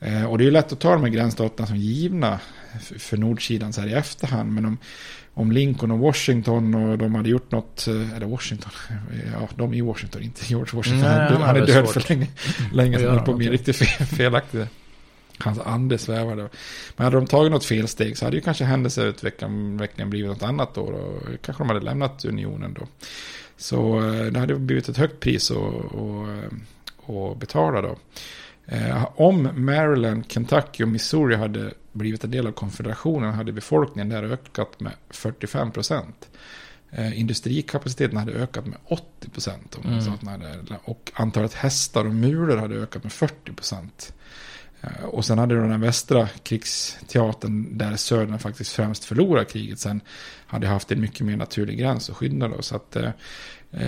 [0.00, 2.40] Eh, och det är ju lätt att ta de här gränsstaterna som givna
[2.98, 4.52] för nordsidan så här i efterhand.
[4.52, 4.78] Men om,
[5.34, 8.70] om Lincoln och Washington och de hade gjort något, eh, eller Washington,
[9.32, 11.08] ja de i Washington, inte George Washington.
[11.08, 12.26] Nej, han, han är död svårt för länge,
[12.72, 14.66] länge sedan, på att bli riktigt fel, felaktig.
[15.38, 16.48] Hans ande svävade.
[16.96, 20.90] Men hade de tagit något felsteg så hade ju kanske händelseutvecklingen blivit något annat då.
[20.90, 21.20] då.
[21.42, 22.86] Kanske de hade lämnat unionen då.
[23.56, 25.56] Så eh, det hade blivit ett högt pris att,
[27.10, 27.96] att betala då.
[28.66, 34.22] Eh, Om Maryland, Kentucky och Missouri hade blivit en del av konfederationen hade befolkningen där
[34.22, 36.28] ökat med 45 procent.
[36.90, 39.78] Eh, industrikapaciteten hade ökat med 80 procent.
[39.84, 40.78] Mm.
[40.84, 44.12] Och antalet hästar och mulor hade ökat med 40 procent.
[44.82, 49.78] Eh, Och sen hade du den västra krigsteatern där södern faktiskt främst förlorar kriget.
[49.78, 50.00] Sen
[50.46, 52.62] hade haft en mycket mer naturlig gräns att skydda då.
[52.62, 53.10] Så att eh,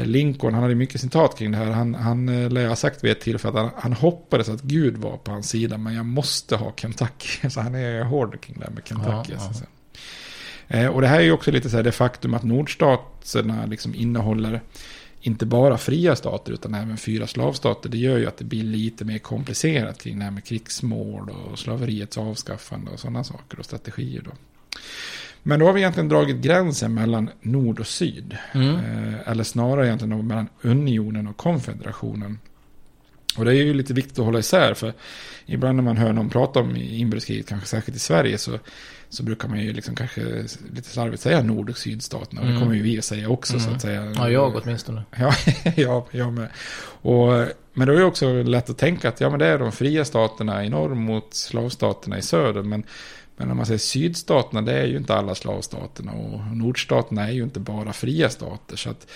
[0.05, 1.71] Lincoln, han hade mycket citat kring det här.
[1.71, 4.97] Han, han eh, lär ha sagt vid ett tillfälle att han, han hoppades att Gud
[4.97, 5.79] var på hans sida.
[5.79, 7.49] Men jag måste ha Kentucky.
[7.51, 9.33] Så han är hård kring det här med Kentucky.
[9.39, 9.67] Ja, ja.
[10.79, 13.95] Eh, Och det här är ju också lite så här det faktum att nordstaterna liksom
[13.95, 14.61] innehåller
[15.21, 17.89] inte bara fria stater utan även fyra slavstater.
[17.89, 21.59] Det gör ju att det blir lite mer komplicerat kring det här med krigsmål och
[21.59, 24.31] slaveriets avskaffande och sådana saker och strategier då.
[25.43, 28.37] Men då har vi egentligen dragit gränsen mellan nord och syd.
[28.53, 28.75] Mm.
[28.75, 32.39] Eh, eller snarare egentligen mellan unionen och konfederationen.
[33.37, 34.93] Och det är ju lite viktigt att hålla isär för
[35.47, 38.59] ibland när man hör någon prata om inbördeskriget, kanske särskilt i Sverige, så,
[39.11, 40.21] så brukar man ju liksom kanske
[40.75, 42.41] lite slarvigt säga nord och sydstaterna.
[42.41, 42.63] Och det Mm.
[42.63, 43.75] kommer ju vi att säga också så Mm.
[43.77, 44.13] att säga.
[44.17, 45.03] Ja, jag åtminstone.
[45.19, 45.33] Ja,
[45.77, 46.49] ja, jag med.
[47.03, 47.29] Och,
[47.73, 50.05] men då är det också lätt att tänka att ja, men det är de fria
[50.05, 52.63] staterna i norr mot slavstaterna i söder.
[52.63, 52.83] Men,
[53.37, 56.13] men om man säger sydstaterna, det är ju inte alla slavstaterna.
[56.13, 58.77] Och nordstaterna är ju inte bara fria stater.
[58.77, 59.07] Så att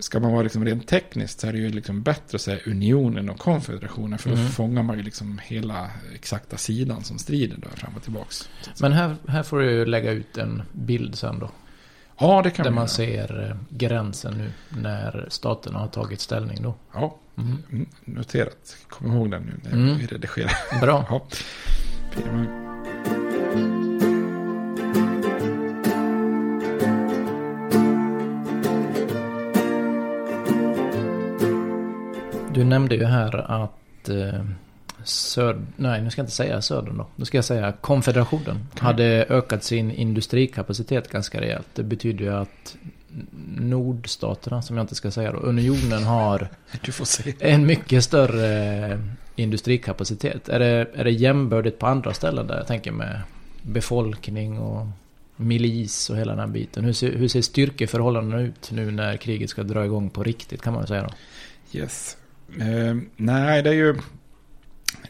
[0.00, 3.30] ska man vara liksom rent tekniskt så är det ju liksom bättre att säga unionen
[3.30, 4.18] och konfederationen.
[4.18, 4.48] För då Mm.
[4.48, 8.48] fångar man ju liksom hela exakta sidan som strider där fram och tillbaks.
[8.80, 11.50] Men här, här får du lägga ut en bild sen då.
[12.20, 12.88] Ja, det kan Där vi man göra.
[12.88, 14.50] ser eh, gränsen nu
[14.82, 16.74] när staterna har tagit ställning då.
[16.94, 17.56] Ja, Mm.
[17.72, 18.76] mm, noterat.
[18.88, 19.98] Kom ihåg den nu när Mm.
[19.98, 20.80] vi redigerar.
[20.80, 21.04] Bra.
[21.10, 21.26] Ja.
[32.58, 34.44] Du nämnde ju här att eh,
[35.04, 35.66] Söd...
[35.76, 37.06] Nej, nu ska jag inte säga Södern då.
[37.16, 41.66] Nu ska jag säga Konfederationen hade ökat sin industrikapacitet ganska rejält.
[41.74, 42.76] Det betyder ju att
[43.56, 46.48] nordstaterna, som jag inte ska säga då, unionen har
[47.40, 49.00] en mycket större
[49.36, 50.48] industrikapacitet.
[50.48, 52.56] Är det, är det jämbördigt på andra ställen där?
[52.56, 53.20] Jag tänker med
[53.62, 54.86] befolkning och
[55.36, 56.84] milis och hela den här biten.
[56.84, 60.72] Hur ser, hur ser styrkeförhållandena ut nu när kriget ska dra igång på riktigt kan
[60.72, 61.10] man säga då?
[61.78, 62.16] Yes.
[62.60, 63.96] Eh, nej, det är ju...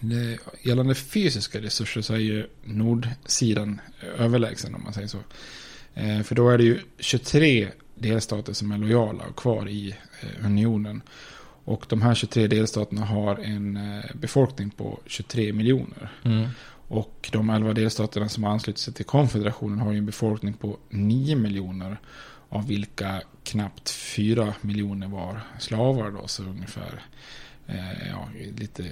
[0.00, 3.80] Det, gällande fysiska resurser så är ju nordsidan
[4.18, 5.18] överlägsen om man säger så.
[5.94, 10.46] Eh, för då är det ju 23 delstater som är lojala och kvar i eh,
[10.46, 11.02] unionen.
[11.64, 16.12] Och de här 23 delstaterna har en eh, befolkning på 23 miljoner.
[16.24, 16.48] Mm.
[16.88, 20.78] Och de 11 delstaterna som har anslutit sig till konfederationen har ju en befolkning på
[20.88, 22.00] 9 miljoner.
[22.48, 27.02] Av vilka knappt 4 miljoner var slavar då, så ungefär
[27.66, 28.84] eh, ja, lite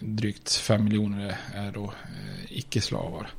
[0.00, 3.30] drygt 5 miljoner är då eh, icke-slavar.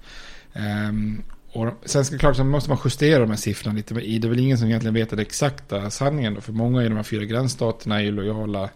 [0.53, 3.93] Ehm, och sen ska klart så måste man justera de här siffrorna lite.
[3.93, 6.87] Men det är väl ingen som egentligen vet den exakta sanningen då, för många i
[6.87, 8.69] de här fyra gränsstaterna är ju lojala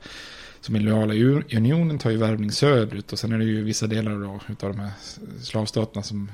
[0.62, 1.24] som är lojala i
[1.58, 4.80] unionen tar ju värvning söderut och sen är det ju vissa delar då utav de
[4.80, 4.92] här
[5.42, 6.32] slavstaterna som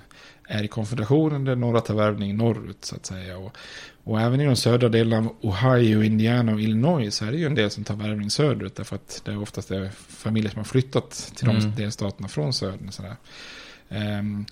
[0.48, 3.38] är i konfederationen där några tar värvning norrut så att säga.
[3.38, 3.58] Och,
[4.04, 7.46] och även i de södra delarna av Ohio, Indiana och Illinois så är det ju
[7.46, 10.66] en del som tar värvning söderut därför att det är oftast är familjer som har
[10.66, 11.76] flyttat till de Mm.
[11.76, 12.92] delstaterna från södern.
[12.92, 13.16] Sådär.
[13.90, 14.46] Ehm,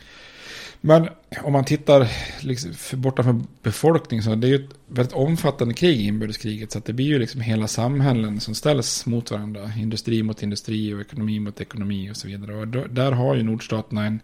[0.81, 1.09] men
[1.43, 2.07] om man tittar
[2.41, 6.71] liksom, för bortanför befolkning så det är ju ett väldigt omfattande krig, inbördeskriget.
[6.71, 9.71] Så att det blir ju liksom hela samhällen som ställs mot varandra.
[9.77, 12.55] Industri mot industri och ekonomi mot ekonomi och så vidare.
[12.55, 14.21] Och då, där har ju nordstaterna en,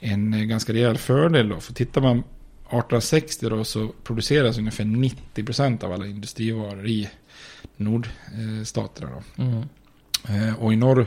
[0.00, 1.60] en ganska rejäl fördel då.
[1.60, 2.22] För tittar man
[2.70, 7.10] 1860 då så produceras ungefär 90% av alla industrivaror i
[7.76, 9.42] nordstaterna då.
[9.42, 9.64] Mm.
[10.28, 11.06] Eh, Och i norr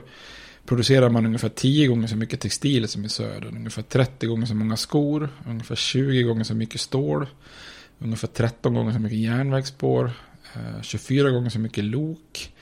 [0.66, 3.48] producerar man ungefär 10 gånger så mycket textil som i söder.
[3.48, 5.30] Ungefär 30 gånger så många skor.
[5.48, 7.28] Ungefär 20 gånger så mycket stål.
[8.00, 10.12] Ungefär 13 gånger så mycket järnvägsspår.
[10.56, 12.54] eh, 24 gånger så mycket lok.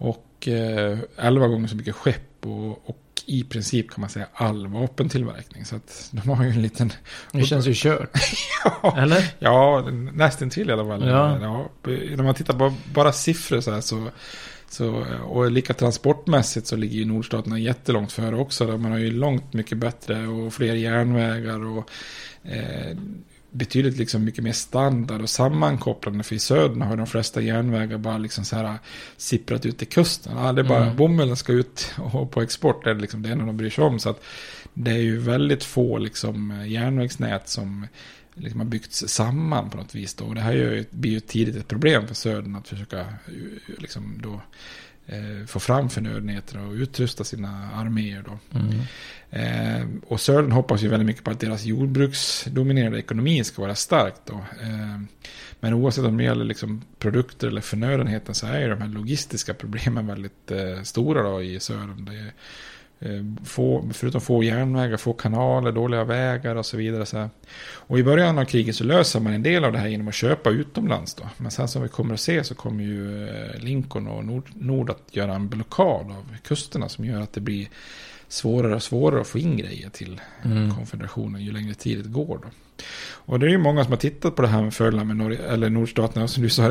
[0.00, 2.46] Och eh, 11 gånger så mycket skepp.
[2.46, 5.64] Och, och i princip kan man säga all vapentillverkning.
[5.64, 6.92] Så att de har ju en liten...
[7.32, 8.10] Det känns ju kört.
[8.64, 9.34] ja, Eller?
[9.38, 11.08] Ja, nästan till i alla fall.
[11.08, 11.38] Ja.
[11.40, 11.68] Ja,
[12.16, 14.08] när man tittar på bara siffror så här så,
[14.68, 15.04] så...
[15.24, 18.66] Och lika transportmässigt så ligger ju nordstaterna jättelångt före också.
[18.66, 21.90] Där man har ju långt mycket bättre och fler järnvägar och...
[22.42, 22.96] Eh,
[23.50, 26.24] betydligt liksom mycket mer standard och sammankopplande.
[26.24, 28.78] För i södern har de flesta järnvägar bara liksom så här
[29.16, 30.36] sipprat ut till kusten.
[30.36, 30.96] Ja, det är bara Mm.
[30.96, 33.98] bomullen ska ut och på export är det liksom det enda de bryr sig om.
[33.98, 34.24] Så att
[34.74, 37.86] det är ju väldigt få liksom järnvägsnät som
[38.34, 40.14] liksom har byggts samman på något vis.
[40.14, 40.24] Då.
[40.24, 43.06] Och det här är ju, blir ju tidigt ett problem för södern att försöka eh,
[43.78, 44.40] liksom då,
[45.08, 48.24] eh, få fram förnödenheter och utrusta sina arméer.
[48.26, 48.58] Då.
[48.58, 48.80] Mm.
[49.30, 54.14] Eh, och Södern hoppas ju väldigt mycket på att deras jordbruksdominerade ekonomi ska vara stark.
[54.24, 54.34] Då.
[54.34, 55.00] Eh,
[55.60, 59.54] men oavsett om det gäller liksom produkter eller förnödenheter så är ju de här logistiska
[59.54, 62.04] problemen väldigt eh, stora då i Södern.
[62.04, 62.32] Det är,
[63.44, 67.06] få, förutom få järnvägar, få kanaler, dåliga vägar och så vidare.
[67.06, 67.28] Så.
[67.72, 70.14] Och i början av kriget så löser man en del av det här genom att
[70.14, 71.14] köpa utomlands.
[71.14, 71.28] Då.
[71.36, 74.90] Men sen som vi kommer att se så kommer ju eh, Lincoln och Nord, Nord
[74.90, 77.68] att göra en blockad av kusterna som gör att det blir
[78.28, 80.74] svårare och svårare att få in grejer till Mm.
[80.74, 82.40] konfederationen ju längre tid det går.
[82.42, 82.48] Då.
[83.10, 85.38] Och det är ju många som har tittat på det här med fördelarna med Norge,
[85.38, 86.28] eller nordstaterna.
[86.28, 86.70] Som du sa,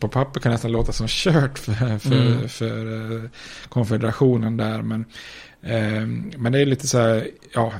[0.00, 2.48] på papper kan nästan låta som kört för, för, Mm.
[2.48, 3.30] för eh,
[3.68, 4.82] konfederationen där.
[4.82, 5.04] Men,
[5.62, 6.06] eh,
[6.38, 7.72] men det är lite så här, ja,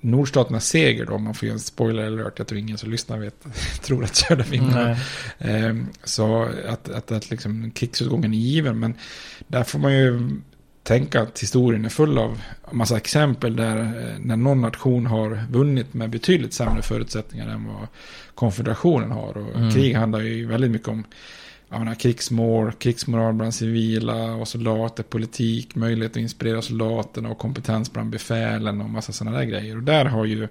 [0.00, 2.38] nordstaternas seger då, om man får göra en spoiler alert.
[2.38, 3.46] Jag tror ingen som lyssnar vet,
[3.82, 4.90] tror att Söder vinner.
[5.38, 8.78] Eh, så att, att, att liksom krigsutgången är given.
[8.80, 8.94] Men
[9.48, 10.30] där får man ju
[10.92, 12.40] tänka att historien är full av
[12.72, 17.86] massa exempel där eh, när någon nation har vunnit med betydligt sämre förutsättningar än vad
[18.34, 19.36] konfederationen har.
[19.38, 19.70] Och Mm.
[19.70, 21.04] krig handlar ju väldigt mycket om
[21.68, 27.92] jag menar, krigsmål, krigsmoral bland civila och soldater, politik, möjlighet att inspirera soldaterna och kompetens
[27.92, 29.76] bland befälen och massa sådana där grejer.
[29.76, 30.48] Och där har ju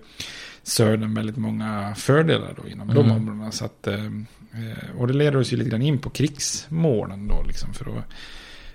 [0.63, 3.11] Södern väldigt många fördelar då inom de Mm.
[3.11, 3.51] områdena.
[3.51, 7.43] Så att, eh, eh, och det leder oss ju lite grann in på krigsmålen då
[7.47, 8.03] liksom för att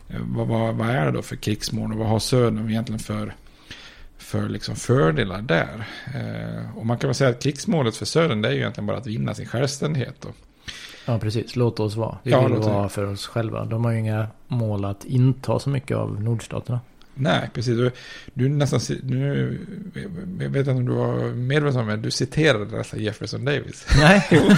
[0.09, 3.35] vad, vad, vad är det då för krigsmål och vad har Södern egentligen för
[4.19, 5.85] för liksom fördelar där.
[6.15, 8.97] Eh, och man kan väl säga att krigsmålet för Södern det är ju egentligen bara
[8.97, 10.15] att vinna sin självständighet.
[10.21, 10.29] Då.
[11.07, 11.57] Ja, precis.
[11.57, 12.19] Låt oss vara.
[12.23, 13.65] Vi Ja, vill vara för oss själva.
[13.65, 16.81] De har ju inga mål att inta så mycket av nordstaterna.
[17.15, 17.77] Nej, precis.
[17.77, 17.91] Du,
[18.35, 19.59] du nästan, nu,
[20.41, 23.87] jag vet inte om du var medveten om det, men du citerade nästan Jefferson Davis.
[24.01, 24.29] Nej.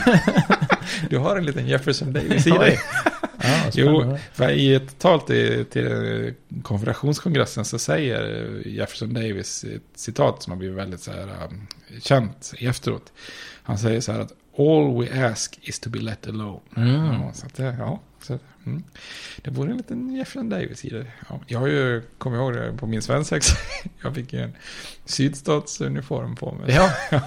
[1.11, 2.79] Du har en liten Jefferson Davis i dig.
[3.43, 4.17] Ja, jo,
[4.51, 8.23] i ett tal till, till konfederationskongressen så säger
[8.67, 11.67] Jefferson Davis ett citat som har blivit väldigt så här, um,
[12.03, 13.13] känt efteråt.
[13.63, 16.61] Han säger så här att all we ask is to be let alone.
[16.77, 17.05] Mm.
[17.05, 18.39] Ja, så att ja, så,
[18.71, 18.85] mm.
[19.43, 21.07] det vore en liten Jefferson Davis i det.
[21.29, 23.57] Ja, jag har ju, kommer ihåg det på min svensexa,
[24.03, 24.53] jag fick ju en
[25.05, 26.75] sydstatsuniform på mig.
[26.75, 26.93] Ja.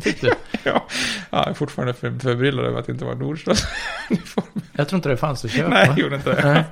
[0.00, 0.32] Fick du?
[0.64, 0.86] ja,
[1.30, 4.62] jag är fortfarande för, förbryllad över att det inte var nordstatsuniform.
[4.72, 5.68] Jag tror inte det fanns att köpa.
[5.68, 6.64] Nej, jag gjorde inte det.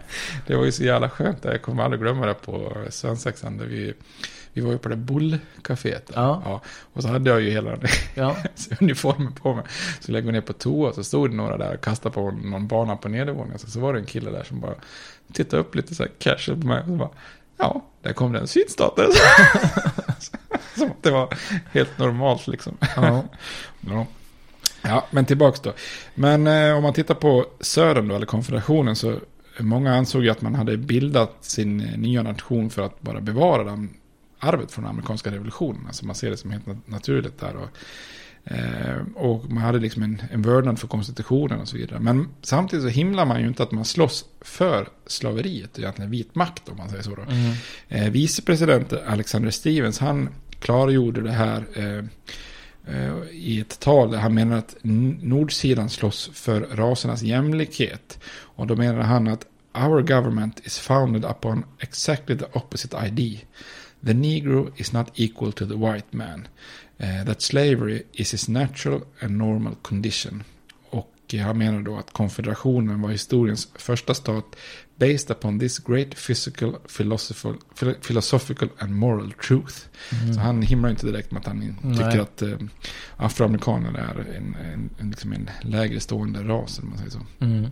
[0.47, 1.45] Det var ju så jävla skönt.
[1.45, 3.57] Jag kommer aldrig glömma det på svensexan.
[3.57, 3.95] Där vi,
[4.53, 6.07] vi var ju på det bullcaféet.
[6.07, 6.15] där.
[6.15, 6.61] Ja.
[6.93, 7.79] Och så hade jag ju hela
[8.15, 8.37] Ja.
[8.81, 9.65] uniformen på mig.
[10.01, 12.67] Så lägger vi ner på toa så stod det några där och kastade på någon
[12.69, 13.59] bana på nedervåningen.
[13.59, 14.75] Så, så var det en kille där som bara
[15.33, 16.81] tittade upp lite så här casual på mig.
[16.81, 17.11] Och så bara,
[17.57, 19.07] ja, där kom den sydstaten.
[20.77, 21.35] Som att det var
[21.73, 22.77] helt normalt liksom.
[22.97, 23.25] Ja.
[23.81, 24.07] Ja.
[24.83, 25.73] Ja, men tillbaks då.
[26.15, 29.19] Men eh, om man tittar på södern då, eller konfederationen, så
[29.59, 33.91] många ansåg ju att man hade bildat sin nya nation för att bara bevara den
[34.39, 35.87] arvet från den amerikanska revolutionen.
[35.87, 37.57] Alltså man ser det som helt nat- naturligt där.
[37.57, 37.69] Och,
[38.53, 42.01] eh, och man hade liksom en, en vördnad för konstitutionen och så vidare.
[42.01, 46.69] Men samtidigt så himlar man ju inte att man slåss för slaveriet, egentligen vit makt
[46.69, 47.15] om man säger så.
[47.15, 47.23] Då.
[47.23, 47.53] Mm.
[47.89, 50.29] Eh, vicepresident Alexander Stevens, han
[50.61, 52.05] klargjorde det här eh,
[52.95, 58.19] eh, i ett tal där han menar att nordsidan slåss för rasernas jämlikhet.
[58.29, 63.39] Och då menar han att our government is founded upon exactly the opposite idea.
[64.07, 66.49] The negro is not equal to the white man.
[66.99, 70.43] Eh, that slavery is his natural and normal condition.
[70.91, 74.57] Och eh, han menar då att konfederationen var historiens första stat
[74.97, 79.75] based upon this great physical, philosophical, philo- philosophical and moral truth.
[80.23, 80.35] Mm.
[80.35, 81.97] Så han himlar inte direkt med att han Nej.
[81.97, 82.59] tycker att eh,
[83.17, 87.21] afroamerikaner är en, en, en, liksom en lägre stående ras, om man säger så.
[87.41, 87.71] Mm.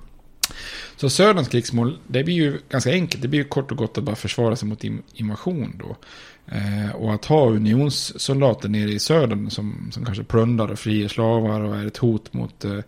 [0.96, 3.22] Så Söderns krigsmål, det blir ju ganska enkelt.
[3.22, 4.84] Det blir ju kort och gott att bara försvara sig mot
[5.14, 5.96] invasion då.
[6.48, 11.60] Eh, och att ha unionssoldater nere i södern som, som kanske plundrar och frier slavar
[11.60, 12.80] och är ett hot mot, eh,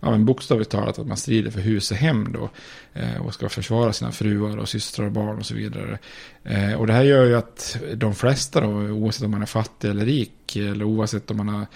[0.00, 2.50] ja men bokstavligt talat att man strider för hus och hem då.
[2.92, 5.98] Eh, och ska försvara sina fruar och systrar och barn och så vidare.
[6.44, 9.90] Eh, och det här gör ju att de flesta då, oavsett om man är fattig
[9.90, 11.66] eller rik, eller oavsett om man har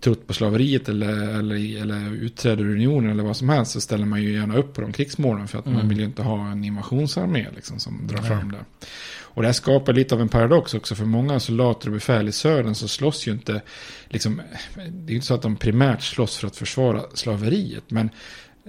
[0.00, 4.06] trott på slaveriet eller, eller, eller utträder ur unionen eller vad som helst så ställer
[4.06, 5.88] man ju gärna upp på de krigsmålen för att man Mm.
[5.88, 8.28] vill ju inte ha en invasionsarmé liksom, som drar Nej.
[8.28, 8.86] fram det.
[9.32, 12.32] Och det här skapar lite av en paradox också för många soldater och befäl i
[12.32, 13.62] södern så slåss ju inte,
[14.08, 14.42] liksom,
[14.74, 18.10] det är ju inte så att de primärt slåss för att försvara slaveriet men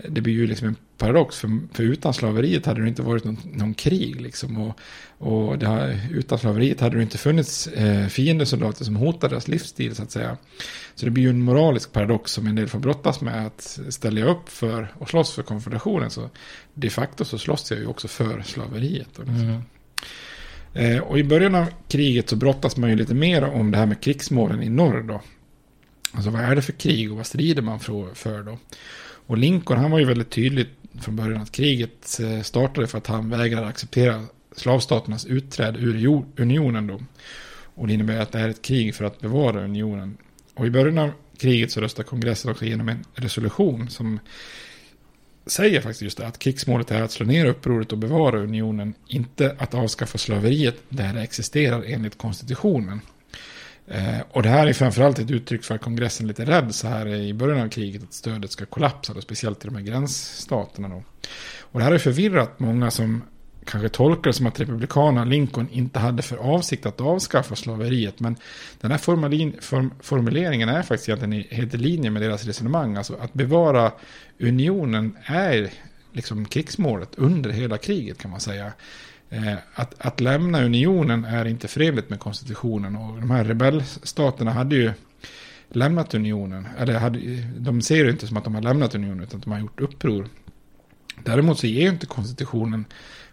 [0.10, 3.38] det blir ju liksom en paradox för, för utan slaveriet hade det inte varit någon,
[3.44, 4.80] någon krig liksom och,
[5.18, 9.96] och det har, utan slaveriet hade det inte funnits eh, fiendesoldater som hotade deras livsstil
[9.96, 10.38] så att säga.
[10.96, 14.26] Så det blir ju en moralisk paradox som en del får brottas med att ställa
[14.26, 16.30] upp för och slåss för konfederationen så
[16.74, 19.20] de facto så slåss jag ju också för slaveriet.
[19.20, 19.62] Och, liksom.
[20.74, 20.96] Mm.
[20.98, 23.86] eh, och i början av kriget så brottas man ju lite mer om det här
[23.86, 25.22] med krigsmålen i norr då.
[26.14, 28.58] Alltså vad är det för krig och vad strider man för, då?
[29.32, 30.68] Och Lincoln han var ju väldigt tydlig
[31.00, 34.24] från början att kriget eh, startade för att han vägrade acceptera
[34.56, 37.02] slavstaternas utträde ur unionen då.
[37.76, 40.18] Och det innebär att det är ett krig för att bevara unionen.
[40.54, 44.20] Och i början av kriget så röstar kongressen också igenom en resolution som
[45.46, 49.56] säger faktiskt just det, att krigsmålet är att slå ner upproret och bevara unionen, inte
[49.60, 53.02] att avskaffa slaveriet där det existerar enligt konstitutionen.
[53.94, 56.88] Eh, och det här är framförallt ett uttryck för att kongressen är lite rädd så
[56.88, 60.90] här i början av kriget att stödet ska kollapsa, då, speciellt i de här gränsstaterna.
[60.90, 61.04] Då.
[61.60, 63.24] Och det här har förvirrat många som
[63.66, 68.20] kanske tolkar det som att republikanerna Lincoln inte hade för avsikt att avskaffa slaveriet.
[68.20, 68.36] Men
[68.82, 72.96] den här formalin, form, formuleringen är faktiskt egentligen helt i linje med deras resonemang.
[72.96, 73.92] Alltså att bevara
[74.40, 75.70] unionen är
[76.14, 78.72] liksom krigsmålet under hela kriget kan man säga.
[79.32, 84.76] Eh, att, att lämna unionen är inte förenligt med konstitutionen och de här rebellstaterna hade
[84.76, 84.92] ju
[85.70, 86.68] lämnat unionen.
[86.78, 87.20] Eller hade,
[87.58, 89.80] de ser det inte som att de har lämnat unionen utan att de har gjort
[89.80, 90.28] uppror.
[91.24, 92.86] Däremot så ger ju inte konstitutionen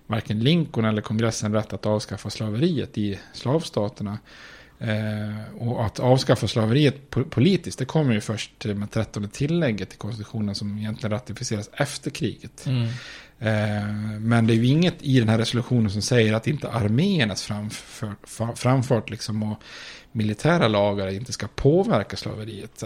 [0.07, 4.19] varken Lincoln eller kongressen rätt att avskaffa slaveriet i slavstaterna.
[4.79, 10.55] Eh, och att avskaffa slaveriet politiskt, det kommer ju först med 13 tillägget till konstitutionen
[10.55, 12.67] som egentligen ratificeras efter kriget.
[12.67, 12.89] Mm.
[13.41, 17.43] Eh, men det är ju inget i den här resolutionen som säger att inte arméernas
[17.43, 18.15] framför,
[18.57, 19.63] framfart liksom och
[20.13, 22.85] militära lagar inte ska påverka slaveriet.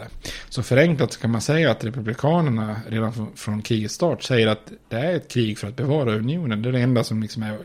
[0.48, 5.14] Så förenklat kan man säga att republikanerna redan från krigets start säger att det är
[5.16, 6.62] ett krig för att bevara unionen.
[6.62, 7.59] Det är det enda som liksom är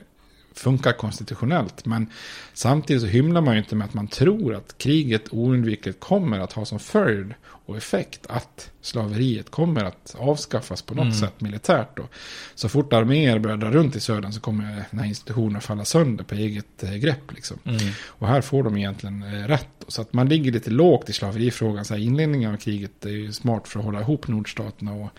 [0.54, 1.86] funkar konstitutionellt.
[1.86, 2.08] Men
[2.54, 6.54] samtidigt så hymlar man ju inte med att man tror att kriget oundvikligt kommer att
[6.54, 7.34] ha som följd
[7.68, 11.16] och effekt att slaveriet kommer att avskaffas på något mm.
[11.16, 11.98] sätt militärt.
[11.98, 12.08] Då.
[12.56, 16.24] Så fort arméer börjar dra runt i södern så kommer den här institutionen falla sönder
[16.24, 17.32] på eget eh, grepp.
[17.34, 17.60] Liksom.
[17.64, 17.80] Mm.
[18.06, 19.68] Och här får de egentligen eh, rätt.
[19.80, 19.86] Då.
[19.92, 21.86] Så att man ligger lite lågt i slaverifrågan.
[21.86, 25.10] Så här, inledningen av kriget är ju smart för att hålla ihop nordstaterna och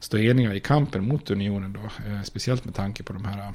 [0.00, 1.72] stå eniga i kampen mot unionen.
[1.72, 1.80] Då.
[1.80, 3.52] Eh, speciellt med tanke på de här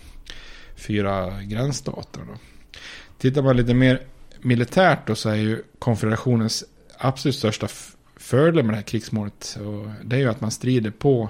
[0.75, 2.25] fyra gränsstaterna.
[2.25, 2.37] Då.
[3.17, 4.01] Tittar man lite mer
[4.41, 6.63] militärt då så är ju konfederationens
[6.97, 7.67] absolut största
[8.23, 9.57] fördel med det här krigsmålet.
[9.59, 11.29] Och det är ju att man strider på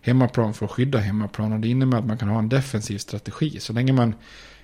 [0.00, 1.52] hemmaplan för att skydda hemmaplan.
[1.52, 3.60] Och det innebär att man kan ha en defensiv strategi.
[3.60, 4.14] Så länge man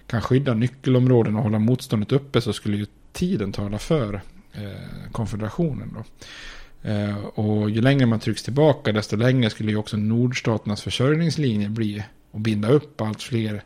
[0.07, 4.21] kan skydda nyckelområden och hålla motståndet uppe så skulle ju tiden tala för
[4.53, 5.95] eh, konfederationen.
[5.95, 6.05] Då.
[6.91, 12.05] Eh, och ju längre man trycks tillbaka desto längre skulle ju också nordstaternas försörjningslinje bli
[12.31, 13.63] och binda upp allt fler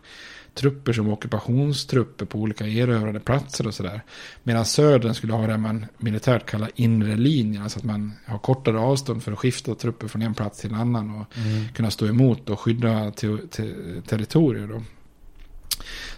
[0.54, 4.02] trupper som ockupationstrupper på olika erövrade platser och sådär.
[4.42, 8.78] Medan södern skulle ha det man militärt kallar inre linjen, alltså att man har kortare
[8.78, 11.68] avstånd för att skifta trupper från en plats till en annan och mm.
[11.74, 13.72] kunna stå emot och skydda te te
[14.06, 14.66] territorier.
[14.66, 14.82] Då.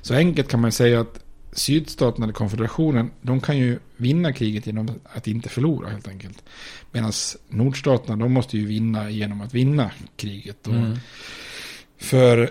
[0.02, 1.20] Så enkelt kan man säga att
[1.52, 6.44] sydstaterna, eller konfederationen, de kan ju vinna kriget genom att inte förlora helt enkelt.
[6.92, 7.12] Medan
[7.48, 10.66] nordstaterna, de måste ju vinna genom att vinna kriget.
[10.66, 10.96] Mm.
[12.04, 12.50] För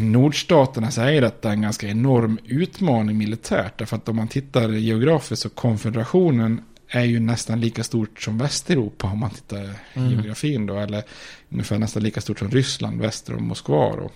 [0.00, 3.78] nordstaterna så är detta en ganska enorm utmaning militärt.
[3.78, 9.06] Därför att om man tittar geografiskt så konfederationen är ju nästan lika stort som Västeuropa
[9.06, 10.10] om man tittar mm.
[10.10, 10.78] geografin då.
[10.78, 11.02] Eller
[11.48, 14.10] ungefär nästan lika stort som Ryssland väster om Moskva då.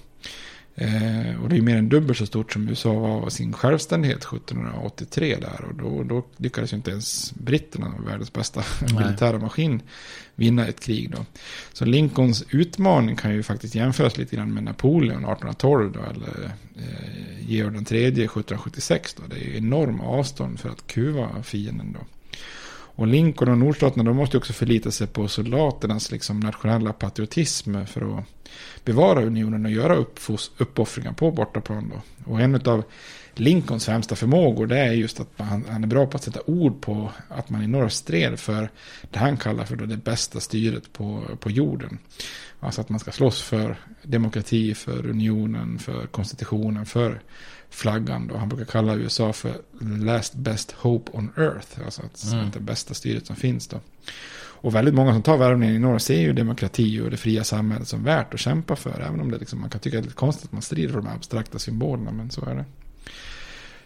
[0.74, 4.24] Eh, och det är mer än dubbelt så stort som USA var av sin självständighet
[4.24, 5.64] 1783 där.
[5.64, 8.62] Och då, då lyckades ju inte ens britterna, världens bästa
[8.98, 9.82] militära maskin,
[10.34, 11.24] vinna ett krig då.
[11.72, 16.44] Så Lincolns utmaning kan ju faktiskt jämföras lite grann med Napoleon 1812 då, eller
[16.76, 19.22] eh, Georg III 1776 då.
[19.26, 22.00] Det är ju enorma avstånd för att kuva fienden då.
[22.94, 28.18] Och Lincoln och nordstaterna de måste också förlita sig på soldaternas liksom, nationella patriotism för
[28.18, 28.24] att
[28.84, 30.04] bevara unionen och göra
[30.58, 31.92] uppoffringar på bortaplan.
[31.94, 32.30] Då.
[32.32, 32.84] Och en av
[33.34, 36.80] Lincolns främsta förmågor det är just att han, han, är bra på att sätta ord
[36.80, 38.70] på att man i norr stred för
[39.10, 41.98] det han kallar för det bästa styret på, på jorden.
[42.60, 47.20] Alltså att man ska slåss för demokrati, för unionen, för konstitutionen, för
[47.70, 48.26] flaggan.
[48.26, 48.36] Då.
[48.36, 51.80] Han brukar kalla USA för last best hope on earth.
[51.84, 52.50] Alltså att mm.
[52.50, 53.66] det bästa styret som finns.
[53.66, 53.80] Då.
[54.62, 57.88] Och väldigt många som tar värvningen i norr ser ju demokrati och det fria samhället
[57.88, 59.00] som värt att kämpa för.
[59.08, 61.00] Även om det liksom, man kan tycka det är lite konstigt att man strider för
[61.00, 62.10] de här abstrakta symbolerna.
[62.10, 62.64] Men så är det.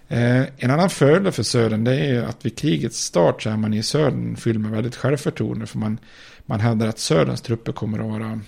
[0.08, 3.74] Eh, en annan fördel för södern det är att vid krigets start så är man
[3.74, 5.66] i södern fylld med väldigt självförtroende.
[5.66, 5.98] För man,
[6.46, 8.40] man hävdar att söderns trupper kommer att vara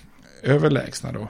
[0.43, 1.29] överlägsna då.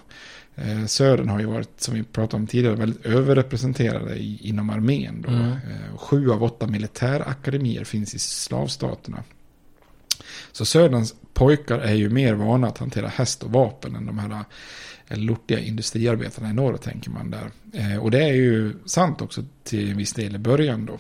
[0.56, 5.22] Eh, södern har ju varit, som vi pratade om tidigare, väldigt överrepresenterade i, inom armén.
[5.22, 5.30] Då.
[5.30, 5.52] Mm.
[5.52, 9.24] Eh, sju av åtta militärakademier finns i slavstaterna.
[10.52, 14.44] Så söderns pojkar är ju mer vana att hantera häst och vapen än de här
[15.08, 17.52] eh, lortiga industriarbetarna i norr, tänker man där.
[17.74, 20.98] Eh, och det är ju sant också till en viss del i början då.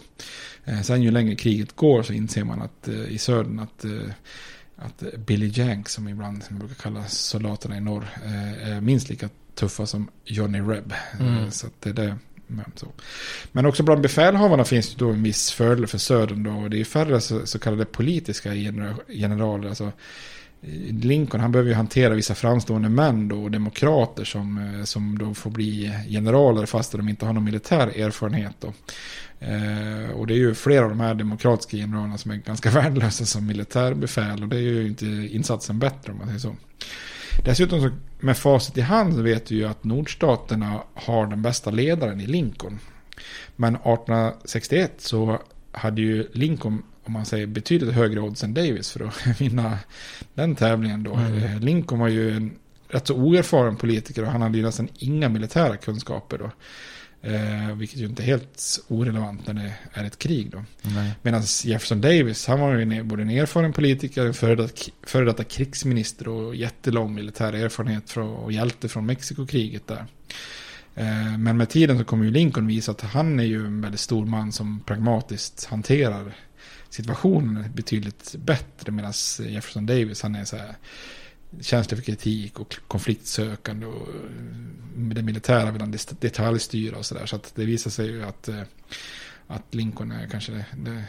[0.65, 3.85] Eh, sen ju längre kriget går så inser man att i södern att,
[4.75, 8.09] att Billy Jank, som ibland som brukar kalla soldaterna i norr,
[8.63, 10.93] är minst lika tuffa som Johnny Reb.
[11.19, 11.51] Mm.
[11.51, 12.17] Så att det är det
[12.49, 12.87] men, så.
[13.51, 16.51] Men också bland befälhavarna finns det då en viss fördel för södern då.
[16.51, 18.53] Och det är färre så, så kallade politiska
[19.07, 19.69] generaler.
[19.69, 19.91] Alltså,
[21.01, 25.33] Lincoln han behöver ju hantera vissa framstående män då, och demokrater som, eh, som då
[25.33, 28.55] får bli generaler fast de inte har någon militär erfarenhet.
[28.59, 28.73] Då.
[29.39, 33.25] Eh, och det är ju flera av de här demokratiska generalerna som är ganska värdelösa
[33.25, 36.55] som militärbefäl och det är ju inte insatsen bättre om man säger så.
[37.45, 41.71] Dessutom så med facit i hand så vet vi ju att nordstaterna har den bästa
[41.71, 42.79] ledaren i Lincoln.
[43.55, 45.39] Men 1861 så
[45.71, 49.77] hade ju Lincoln, om man säger betydligt högre odds än Davis för att vinna
[50.33, 51.13] den tävlingen då.
[51.13, 51.43] Mm.
[51.43, 52.51] Eh, Lincoln var ju en
[52.87, 56.51] rätt så oerfaren politiker och han hade ju nästan inga militära kunskaper då.
[57.21, 60.53] Eh, vilket ju inte är helt orelevant när det är ett krig.
[61.21, 66.27] Medan Jefferson Davis, han var ju både en erfaren politiker, före detta, före detta krigsminister
[66.27, 70.05] och jättelång militär erfarenhet från, och hjälte från Mexikokriget där.
[70.95, 73.99] Eh, men med tiden så kommer ju Lincoln visa att han är ju en väldigt
[73.99, 76.33] stor man som pragmatiskt hanterar
[76.89, 78.91] situationen betydligt bättre.
[78.91, 80.75] Medan Jefferson Davis, han är så här
[81.61, 83.85] känslig för kritik och konfliktsökande.
[83.85, 84.07] Och
[84.95, 87.25] det militära vill han detaljstyra och sådär.
[87.25, 88.61] Så att det visar sig ju att, eh,
[89.47, 91.03] att Lincoln är kanske det, det,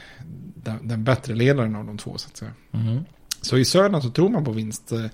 [0.55, 2.18] den, den bättre ledaren av de två.
[2.18, 2.53] Så att säga.
[2.72, 3.05] Mm.
[3.43, 4.93] Så i södern så tror man på vinst.
[4.93, 5.07] eh,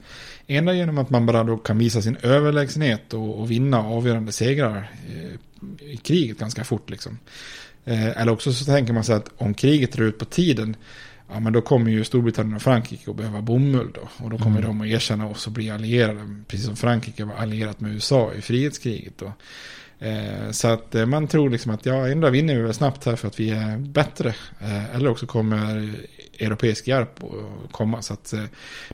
[0.47, 4.91] Ena genom att man bara då kan visa sin överlägsenhet och, och vinna avgörande segrar
[5.09, 7.19] eh, i kriget ganska fort liksom.
[7.85, 10.77] Eh, Eller också så tänker man sig att om kriget drar ut på tiden,
[11.33, 14.25] ja men då kommer ju Storbritannien och Frankrike att behöva bomull då.
[14.25, 14.69] Och då kommer Mm.
[14.69, 18.41] de att erkänna oss och bli allierade, precis som Frankrike var allierat med USA i
[18.43, 19.33] frihetskriget då.
[20.07, 23.17] Eh, Så att eh, man tror liksom att ja, ändå vinner vi väl snabbt här
[23.17, 24.29] för att vi är bättre.
[24.61, 25.93] Eh, Eller också kommer
[26.41, 28.03] europeisk hjälp att komma.
[28.03, 28.45] Så att eh,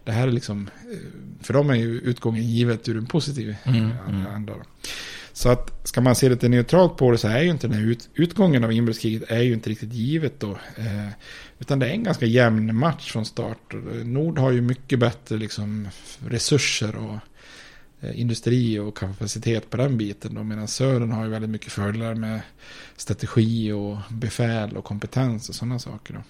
[0.05, 0.99] det här är liksom, eh,
[1.43, 4.26] för dem är ju utgången givet ur en positiv Mm, eh, mm.
[4.26, 4.53] anda.
[4.53, 4.62] då.
[5.32, 7.86] Så att ska man se lite neutralt på det så är ju inte den här
[7.86, 10.51] ut, utgången av inbördeskriget är ju inte riktigt givet då.
[10.76, 11.09] Eh,
[11.59, 13.74] utan det är en ganska jämn match från start.
[14.05, 15.88] Nord har ju mycket bättre liksom
[16.28, 17.18] resurser och
[18.01, 20.34] eh, industri och kapacitet på den biten.
[20.34, 22.40] Då, medan Södern har ju väldigt mycket fördelar med
[22.97, 26.14] strategi och befäl och kompetens och sådana saker.
[26.14, 26.20] Då.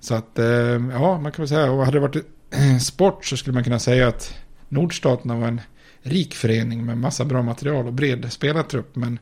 [0.00, 0.46] Så att, eh,
[0.92, 2.26] ja, man kan väl säga, och hade det varit
[2.82, 4.34] sport så skulle man kunna säga att
[4.68, 5.60] nordstaterna var en
[6.02, 8.96] rik förening med massa bra material och bred spelartrupp.
[8.96, 9.18] Men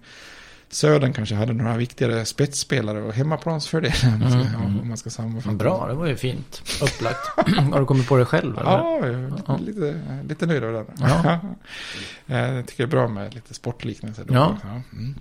[0.73, 3.93] Södern kanske hade några viktigare spetsspelare och hemmaplansfördelar.
[4.03, 4.81] Mm, ja, mm.
[4.81, 5.57] Om man ska sammanfatta.
[5.57, 7.29] Bra, det var ju fint upplagt.
[7.73, 8.59] Har du kommit på det själv?
[8.59, 8.70] Eller?
[8.70, 10.87] Ja, jag är lite, lite nöjd över den.
[11.01, 11.41] Ja.
[12.27, 14.25] jag tycker det är bra med lite sportliknelser.
[14.25, 14.35] Då.
[14.35, 14.59] Ja.
[14.93, 15.14] mm.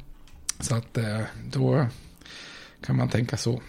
[0.60, 1.20] Så att eh,
[1.52, 1.88] då
[2.86, 3.62] kan man tänka så.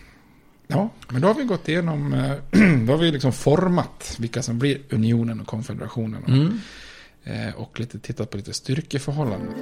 [0.67, 2.31] Ja, men då har vi gått igenom, eh,
[2.87, 6.25] då har vi liksom format vilka som blir unionen och konfederationen.
[6.29, 6.61] Mm.
[7.25, 9.55] Eh, Och lite tittat på lite styrkeförhållanden.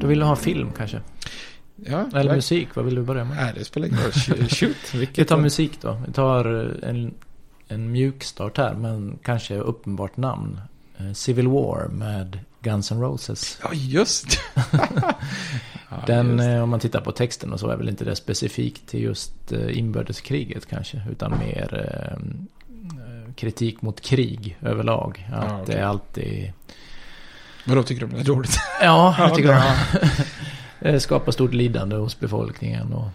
[0.00, 1.00] Då vill du ha film kanske?
[1.76, 3.36] Ja, Eller musik, vad vill du börja med?
[3.36, 4.48] Nej, det spelar ingen roll.
[4.48, 4.94] Shoot.
[5.18, 6.02] Vi tar musik då.
[6.06, 6.44] Vi tar
[6.84, 7.14] en,
[7.68, 10.60] en mjukstart här, men kanske uppenbart namn.
[10.98, 13.58] Eh, Civil War med Guns N' Roses.
[13.62, 14.26] Ja, just
[16.06, 16.44] Den, just.
[16.48, 19.52] eh, om man tittar på texten och så, är väl inte det specifikt till just
[19.52, 22.18] eh, inbördeskriget kanske, utan mer
[23.36, 25.28] kritik mot krig överlag.
[25.32, 25.74] Att Ja, okej.
[25.74, 26.52] det är alltid...
[27.66, 28.56] Vadå tycker du det är dåligt?
[28.82, 29.62] Ja, jag tycker
[30.80, 33.08] det skapar stort lidande hos befolkningen och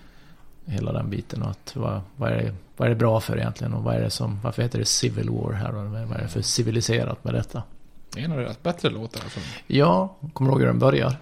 [0.66, 1.42] hela den biten.
[1.42, 3.74] Och att vad, vad, är det, vad är det bra för egentligen?
[3.74, 5.76] Och vad är det som, varför heter det Civil War här?
[5.76, 7.64] Och vad är det för civiliserat med detta?
[8.14, 9.20] Det är en av deras bättre låtar.
[9.20, 9.44] Från.
[9.68, 11.18] Ja, kommer du ihåg hur den börjar?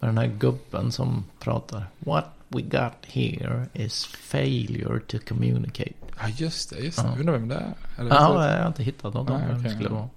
[0.00, 1.86] Med den här gubben som pratar.
[1.98, 5.92] What we got here is failure to communicate.
[6.20, 6.78] Ja, just det.
[6.78, 7.08] Just det.
[7.14, 7.20] Ja.
[7.20, 7.74] Undrar vem det är?
[7.98, 10.02] Eller Ja, jag har inte hittat något om vem det skulle vara.
[10.02, 10.10] Om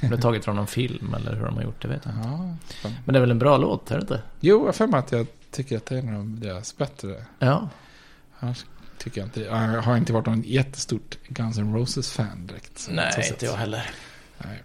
[0.00, 2.28] det är taget från någon film eller hur de har gjort det vet jag inte.
[2.28, 2.90] Ja.
[3.04, 4.22] Men det är väl en bra låt, är det inte?
[4.40, 7.24] Jo, jag har för mig att jag tycker att det är en av deras bättre.
[7.38, 7.68] Ja.
[8.38, 8.64] Annars
[8.98, 12.86] tycker jag inte Jag har inte varit någon jättestort Guns N' Roses-fan direkt.
[12.90, 13.42] Nej, inte sätt.
[13.42, 13.90] jag heller.
[14.38, 14.62] Nej.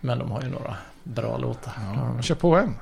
[0.00, 1.72] Men de har ju några bra låtar.
[1.94, 2.74] Ja, Ja, kör på en.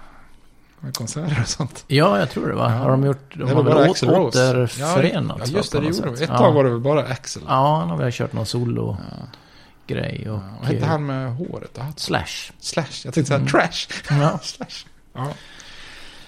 [0.81, 1.85] Med konserter och sånt.
[1.87, 2.71] ja jag tror det va?
[2.73, 2.79] Ja.
[2.79, 3.35] Har de gjort...
[3.35, 4.07] De Det har väl bara Rose.
[4.07, 5.87] återförenats Ja, just va, det.
[5.89, 6.15] Det gjorde de.
[6.15, 6.39] Ett ja.
[6.39, 7.43] tag var det väl bara Axel.
[7.47, 10.31] Ja, han har väl kört någon solo-grej.
[10.31, 11.79] Och, Vad hette han med håret?
[11.97, 12.53] Slash.
[12.61, 12.85] Slash.
[13.05, 13.49] Jag tänkte säga Mm.
[13.49, 13.87] trash.
[14.11, 14.39] Ja.
[14.43, 14.87] Slash.
[15.13, 15.29] Ja.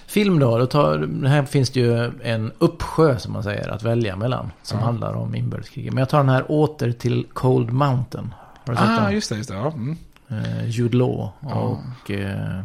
[0.07, 4.15] Film då, då tar, här finns det ju en uppsjö som man säger att välja
[4.15, 4.51] mellan.
[4.63, 4.85] Som Ja.
[4.85, 5.93] handlar om inbördeskriget.
[5.93, 8.33] Men jag tar den här åter till Cold Mountain.
[8.65, 9.13] Har du sett Ah, den?
[9.13, 9.35] just det.
[9.37, 9.55] Just det.
[9.55, 9.71] Ja.
[9.71, 9.97] Mm.
[10.29, 12.11] Eh, Jude Law och...
[12.11, 12.63] Eh,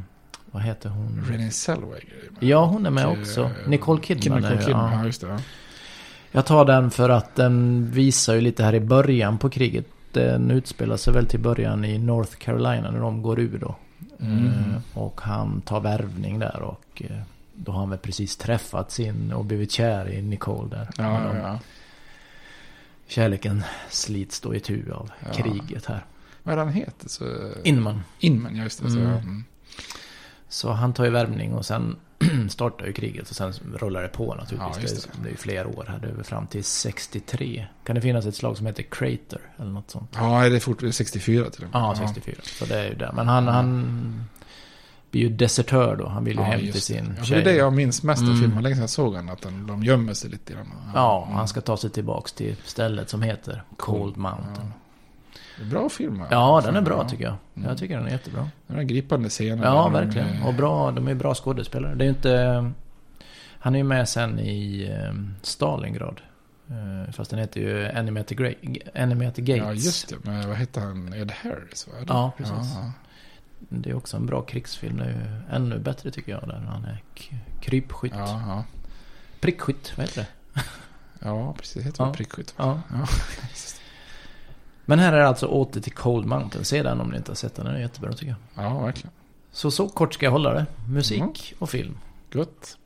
[0.51, 1.24] vad heter hon?
[1.30, 2.14] Renée Zellweger.
[2.40, 3.40] Ja, hon är med Och, också.
[3.43, 4.40] eh, Nicole Kidman.
[4.43, 4.93] Nicole Kidman.
[4.93, 4.99] ja.
[4.99, 5.26] Ja, just det.
[5.26, 5.38] Ja.
[6.32, 9.86] Jag tar den för att den visar ju lite här i början på kriget.
[10.12, 13.74] Den utspelar sig väl till början i North Carolina när de går ur då.
[14.20, 14.47] Mm.
[14.47, 17.16] Eh, Och han tar värvning där och eh,
[17.55, 20.88] då har han väl precis träffat sin och blivit kär i Nicole där.
[20.98, 21.59] Ja, ja, ja.
[23.07, 25.32] Kärleken slits då i tu av Ja.
[25.34, 26.05] kriget här.
[26.42, 27.09] Vad är han heter?
[27.09, 27.24] Så...
[27.64, 28.00] Inman.
[28.18, 28.90] Inman, ja just det.
[28.90, 29.11] Så, Mm.
[29.11, 29.16] ja.
[29.18, 29.44] Mm.
[30.48, 31.96] Så han tar ju värvning och sen
[32.48, 34.90] startar ju kriget och sen rullar det på Ja, naturligtvis.
[34.92, 35.18] just det.
[35.22, 37.66] det är ju flera år här, det är väl fram till 63.
[37.84, 40.11] Kan det finnas ett slag som heter Crater eller något sånt?
[40.14, 41.80] Ja, det är fort 64 till och med.
[41.82, 42.34] Ja, 64.
[42.42, 43.11] Så det är ju det.
[43.14, 44.24] Men han, han
[45.12, 46.09] blir ju desertör då.
[46.09, 46.80] Han vill ju hem till det.
[46.80, 47.36] sin ja, tjej.
[47.43, 48.40] Det är det jag minns mest av Mm.
[48.40, 48.62] filmen.
[48.62, 49.28] Länge sedan jag såg den.
[49.28, 50.66] Att de, de gömmer sig lite grann.
[50.94, 54.72] Ja, han ska ta sig tillbaks till stället som heter Cold Mountain.
[55.56, 56.22] Det är bra film.
[56.30, 57.09] Ja, den är bra Ja.
[57.09, 57.34] tycker jag.
[57.56, 57.68] Mm.
[57.68, 58.48] Jag tycker den är jättebra.
[58.66, 59.64] Den är gripande scener.
[59.64, 60.28] Ja, verkligen.
[60.32, 61.94] eh, Och bra, de är bra skådespelare.
[61.94, 62.70] Det är inte...
[63.59, 66.20] Han är ju med sen i eh, Stalingrad.
[66.70, 69.62] Eh, Fast den heter ju Animated, Gra- Animated Gates.
[69.64, 70.16] Ja, just det.
[70.22, 71.14] Men vad heter han?
[71.14, 71.86] Ed Harris?
[71.89, 71.93] Va?
[72.09, 72.55] Ja, precis.
[72.74, 72.93] Ja,
[73.68, 74.97] det är också en bra krigsfilm.
[74.97, 76.48] Det är ju ännu bättre tycker jag.
[76.48, 77.02] Där han är
[77.60, 78.12] krypskytt.
[78.16, 78.64] Ja, ja.
[79.40, 80.20] Prickskytt, vad heter
[80.55, 80.60] det?
[81.24, 81.86] Ja, precis.
[81.86, 82.09] Heter Ja.
[82.10, 82.55] det prickskytt?
[82.56, 82.80] Ja.
[82.93, 83.06] Ja.
[84.84, 86.64] Men här är det alltså åter till Cold Mountain.
[86.64, 87.66] Se den om ni inte har sett den.
[87.66, 88.64] Den är jättebra tycker jag.
[88.64, 89.10] ja, verkligen.
[89.52, 90.66] Så så kort ska jag hålla det.
[90.89, 91.59] Musik Mm.
[91.59, 91.98] och film.
[92.32, 92.76] Gott.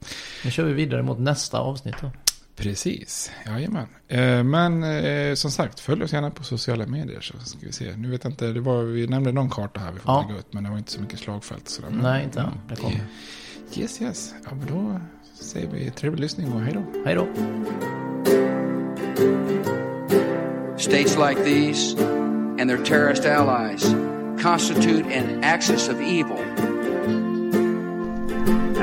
[0.44, 2.11] Nu kör vi vidare mot nästa avsnitt då.
[2.57, 3.87] Precis, jajamän.
[4.09, 7.97] Eh, men eh, som sagt, följ oss gärna på sociala medier så ska vi se.
[7.97, 10.24] Nu vet jag inte, det var, vi nämnde någon karta här vi får Ja.
[10.28, 11.69] lägga ut, men det var inte så mycket slagfält.
[11.69, 11.89] Sådär.
[12.03, 12.47] Nej, inte än.
[12.69, 13.01] Det kommer.
[13.77, 14.35] Yes, yes.
[14.45, 15.01] Ja, men då
[15.45, 16.85] säger vi trevlig lyssning och hej då.
[17.05, 17.27] Hej då.
[20.78, 21.97] States like these
[22.61, 23.95] and their terrorist allies
[24.43, 26.76] constitute an axis of evil.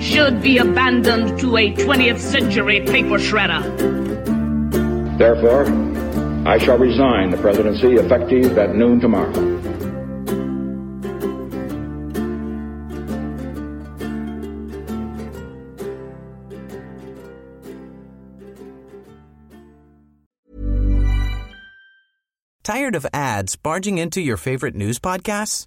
[0.00, 3.62] should be abandoned to a 20th century paper shredder.
[5.18, 5.66] Therefore,
[6.48, 9.60] I shall resign the presidency effective at noon tomorrow.
[22.62, 25.66] Tired of ads barging into your favorite news podcasts?